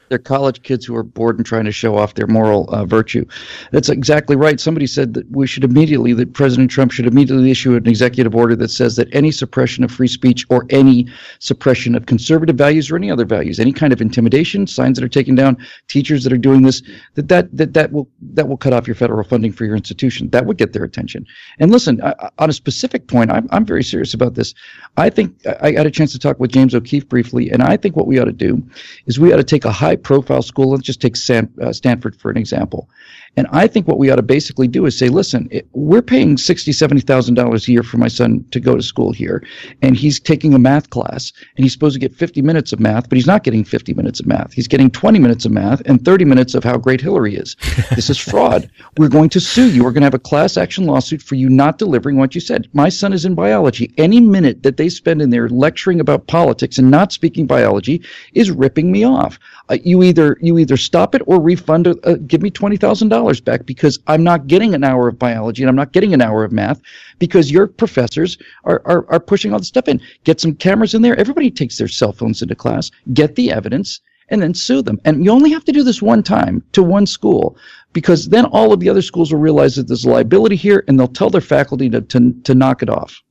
[0.09, 3.25] They're college kids who are bored and trying to show off their moral uh, virtue.
[3.71, 4.59] That's exactly right.
[4.59, 8.55] Somebody said that we should immediately, that President Trump should immediately issue an executive order
[8.55, 11.07] that says that any suppression of free speech or any
[11.39, 15.09] suppression of conservative values or any other values, any kind of intimidation, signs that are
[15.09, 15.57] taken down,
[15.87, 16.81] teachers that are doing this,
[17.13, 20.29] that that that, that will that will cut off your federal funding for your institution.
[20.29, 21.25] That would get their attention.
[21.59, 24.55] And listen, I, on a specific point, I'm I'm very serious about this.
[24.97, 27.95] I think I got a chance to talk with James O'Keefe briefly, and I think
[27.95, 28.61] what we ought to do
[29.05, 30.71] is we ought to take a high profile school.
[30.71, 31.15] Let's just take
[31.61, 32.89] uh, Stanford for an example.
[33.37, 36.37] And I think what we ought to basically do is say, listen, it, we're paying
[36.37, 39.43] sixty, seventy thousand dollars a year for my son to go to school here,
[39.81, 43.07] and he's taking a math class, and he's supposed to get fifty minutes of math,
[43.07, 44.51] but he's not getting fifty minutes of math.
[44.53, 47.55] He's getting twenty minutes of math and thirty minutes of how great Hillary is.
[47.95, 48.69] this is fraud.
[48.97, 49.83] We're going to sue you.
[49.83, 52.67] We're going to have a class action lawsuit for you not delivering what you said.
[52.73, 53.93] My son is in biology.
[53.97, 58.03] Any minute that they spend in there lecturing about politics and not speaking biology
[58.33, 59.39] is ripping me off.
[59.69, 61.87] Uh, you either you either stop it or refund.
[61.87, 65.19] Uh, give me twenty thousand dollars dollars back because I'm not getting an hour of
[65.19, 66.81] biology and I'm not getting an hour of math
[67.19, 70.01] because your professors are, are, are pushing all the stuff in.
[70.23, 71.19] Get some cameras in there.
[71.19, 72.91] Everybody takes their cell phones into class.
[73.13, 73.99] Get the evidence
[74.29, 74.99] and then sue them.
[75.05, 77.57] And you only have to do this one time to one school
[77.93, 81.07] because then all of the other schools will realize that there's liability here and they'll
[81.07, 83.21] tell their faculty to, to, to knock it off.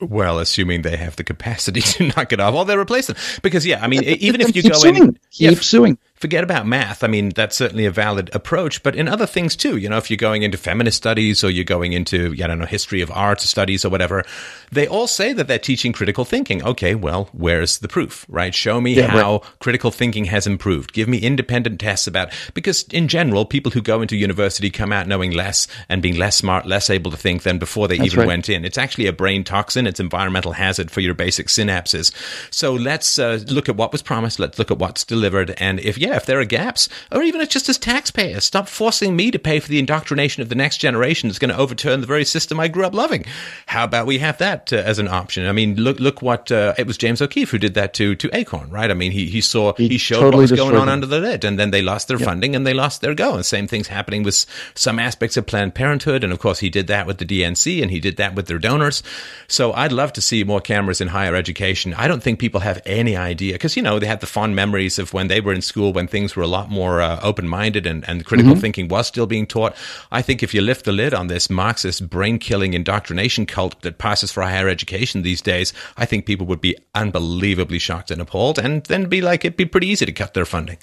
[0.00, 3.16] Well, assuming they have the capacity to knock it off, well, they're replacing.
[3.42, 4.96] Because yeah, I mean, even if you go suing.
[4.96, 7.04] in, keep yeah, suing forget about math.
[7.04, 10.10] I mean, that's certainly a valid approach, but in other things too, you know, if
[10.10, 13.40] you're going into feminist studies or you're going into, I don't know, history of art
[13.40, 14.24] studies or whatever,
[14.72, 16.62] they all say that they're teaching critical thinking.
[16.64, 18.54] Okay, well, where's the proof, right?
[18.54, 19.58] Show me yeah, how right.
[19.60, 20.92] critical thinking has improved.
[20.92, 25.06] Give me independent tests about, because in general, people who go into university come out
[25.06, 28.20] knowing less and being less smart, less able to think than before they that's even
[28.20, 28.28] right.
[28.28, 28.64] went in.
[28.64, 29.86] It's actually a brain toxin.
[29.86, 32.12] It's environmental hazard for your basic synapses.
[32.50, 34.38] So let's uh, look at what was promised.
[34.38, 35.54] Let's look at what's delivered.
[35.58, 38.66] And if, yeah, yeah, if there are gaps, or even it's just as taxpayers, stop
[38.66, 42.00] forcing me to pay for the indoctrination of the next generation that's going to overturn
[42.00, 43.26] the very system I grew up loving.
[43.66, 45.46] How about we have that uh, as an option?
[45.46, 48.30] I mean, look, look what, uh, it was James O'Keefe who did that to, to
[48.32, 48.90] Acorn, right?
[48.90, 50.88] I mean, he, he saw, he, he showed totally what was going on them.
[50.88, 52.26] under the lid and then they lost their yep.
[52.26, 53.34] funding and they lost their go.
[53.34, 56.24] And same thing's happening with some aspects of Planned Parenthood.
[56.24, 58.58] And of course, he did that with the DNC and he did that with their
[58.58, 59.02] donors.
[59.46, 61.92] So I'd love to see more cameras in higher education.
[61.92, 64.98] I don't think people have any idea because, you know, they have the fond memories
[64.98, 67.84] of when they were in school when things were a lot more uh, open minded
[67.84, 68.60] and, and critical mm-hmm.
[68.60, 69.74] thinking was still being taught.
[70.12, 73.98] I think if you lift the lid on this Marxist brain killing indoctrination cult that
[73.98, 78.60] passes for higher education these days, I think people would be unbelievably shocked and appalled
[78.60, 80.78] and then be like, it'd be pretty easy to cut their funding.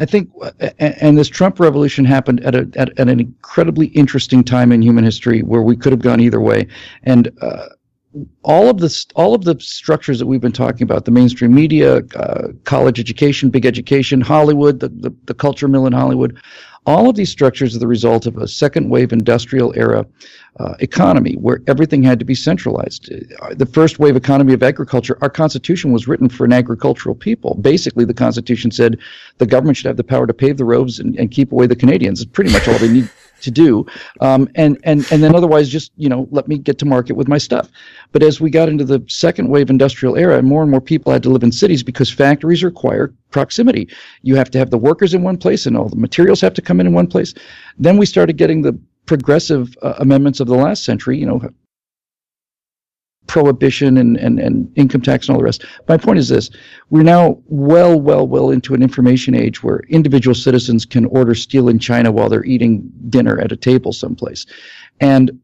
[0.00, 0.30] I think,
[0.78, 5.02] and this Trump revolution happened at, a, at, at, an incredibly interesting time in human
[5.02, 6.68] history where we could have gone either way.
[7.02, 7.70] And uh,
[8.42, 11.98] all of the all of the structures that we've been talking about, the mainstream media,
[12.16, 16.38] uh, college education, big education, Hollywood, the, the, the culture mill in Hollywood,
[16.86, 20.06] all of these structures are the result of a second wave industrial era
[20.58, 23.12] uh, economy where everything had to be centralized.
[23.12, 27.56] Uh, the first wave economy of agriculture, our Constitution was written for an agricultural people.
[27.56, 28.98] Basically, the Constitution said
[29.36, 31.76] the government should have the power to pave the roads and, and keep away the
[31.76, 32.22] Canadians.
[32.22, 33.86] It's pretty much all they need to do.
[34.20, 37.28] Um, and, and, and then otherwise just, you know, let me get to market with
[37.28, 37.70] my stuff.
[38.12, 41.22] But as we got into the second wave industrial era, more and more people had
[41.24, 43.88] to live in cities because factories require proximity.
[44.22, 46.62] You have to have the workers in one place and all the materials have to
[46.62, 47.34] come in in one place.
[47.78, 51.40] Then we started getting the progressive uh, amendments of the last century, you know,
[53.28, 55.64] prohibition and, and, and income tax and all the rest.
[55.86, 56.50] My point is this
[56.90, 61.68] we're now well, well, well into an information age where individual citizens can order steel
[61.68, 64.44] in China while they're eating dinner at a table someplace.
[65.00, 65.40] And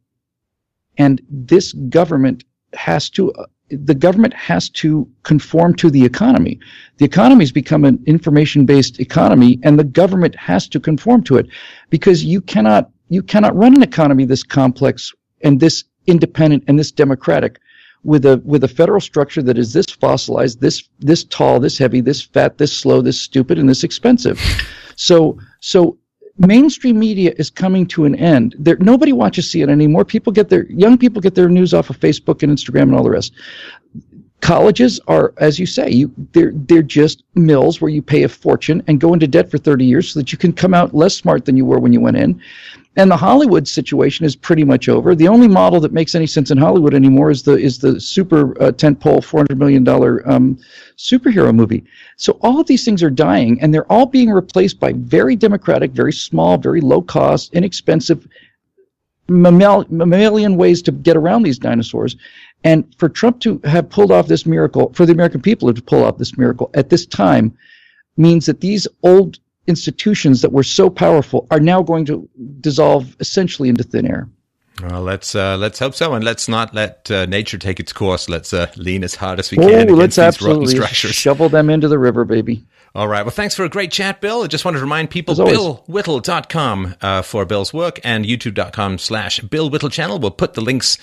[0.99, 6.61] and this government has to uh, the government has to conform to the economy.
[6.99, 11.37] The economy has become an information based economy and the government has to conform to
[11.37, 11.47] it
[11.91, 15.12] because you cannot you cannot run an economy this complex
[15.43, 17.59] and this independent and this democratic
[18.05, 22.01] with a with a federal structure that is this fossilized, this this tall, this heavy,
[22.01, 24.41] this fat, this slow, this stupid, and this expensive.
[24.97, 25.99] So so
[26.39, 28.55] mainstream media is coming to an end.
[28.59, 30.05] There, nobody watches CNN anymore.
[30.05, 33.05] People get their young people get their news off of Facebook and Instagram and all
[33.05, 33.33] the rest.
[34.41, 38.83] Colleges are, as you say, you they're they're just mills where you pay a fortune
[38.87, 41.47] and go into debt for 30 years so that you can come out less smart
[41.47, 42.41] than you were when you went in.
[42.97, 45.16] And the Hollywood situation is pretty much over.
[45.16, 48.51] The only model that makes any sense in Hollywood anymore is the is the super
[48.62, 50.59] uh, tentpole, four hundred million dollar um,
[50.97, 51.82] superhero movie.
[52.16, 55.90] So all of these things are dying, and they're all being replaced by very democratic,
[55.90, 58.28] very small, very low cost, inexpensive
[59.26, 62.14] mammal- mammalian ways to get around these dinosaurs.
[62.62, 66.05] And for Trump to have pulled off this miracle, for the American people to pull
[66.05, 67.57] off this miracle at this time,
[68.16, 72.29] means that these old institutions that were so powerful are now going to
[72.61, 74.29] dissolve essentially into thin air.
[74.83, 78.29] Well, let's uh, let's hope so, and let's not let uh, nature take its course.
[78.29, 81.99] Let's uh, lean as hard as we can oh, let's absolutely shovel them into the
[81.99, 82.65] river, baby.
[82.97, 83.22] All right.
[83.22, 84.45] Well, thanks for a great chat, Bill.
[84.45, 89.68] I just wanted to remind people, billwhittle.com uh, for Bill's work and youtube.com slash Bill
[89.68, 90.20] Whittle channel.
[90.20, 90.97] We'll put the links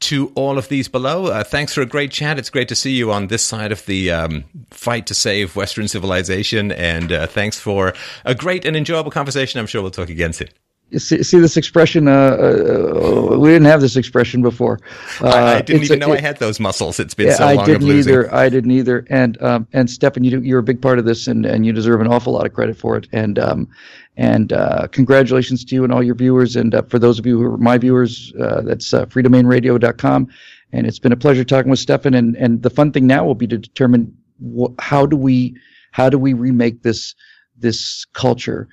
[0.00, 1.26] to all of these below.
[1.26, 2.36] Uh, thanks for a great chat.
[2.36, 5.86] It's great to see you on this side of the um, fight to save Western
[5.86, 6.72] civilization.
[6.72, 7.94] And uh, thanks for
[8.24, 9.60] a great and enjoyable conversation.
[9.60, 10.48] I'm sure we'll talk again soon
[10.96, 12.08] see, see this expression?
[12.08, 14.78] Uh, uh, we didn't have this expression before.
[15.20, 17.00] Uh, I, I, didn't even a, know it, I had those muscles.
[17.00, 17.58] It's been yeah, so long.
[17.58, 18.34] I didn't either.
[18.34, 19.06] I didn't either.
[19.10, 22.00] And um, and Stefan, you you're a big part of this, and, and you deserve
[22.00, 23.08] an awful lot of credit for it.
[23.12, 23.68] And um,
[24.16, 26.56] and uh, congratulations to you and all your viewers.
[26.56, 30.28] And uh, for those of you who are my viewers, uh, that's uh, freedomainradio.com.
[30.72, 32.14] And it's been a pleasure talking with Stefan.
[32.14, 34.16] And and the fun thing now will be to determine
[34.56, 35.56] wh- how do we
[35.90, 37.14] how do we remake this
[37.58, 38.68] this culture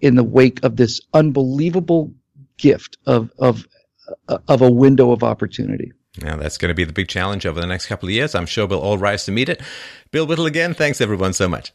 [0.00, 2.12] in the wake of this unbelievable
[2.56, 3.66] gift of of
[4.28, 5.92] uh, of a window of opportunity.
[6.20, 8.34] Now that's going to be the big challenge over the next couple of years.
[8.34, 9.60] I'm sure we'll all rise to meet it.
[10.10, 10.74] Bill Whittle again.
[10.74, 11.72] Thanks everyone so much.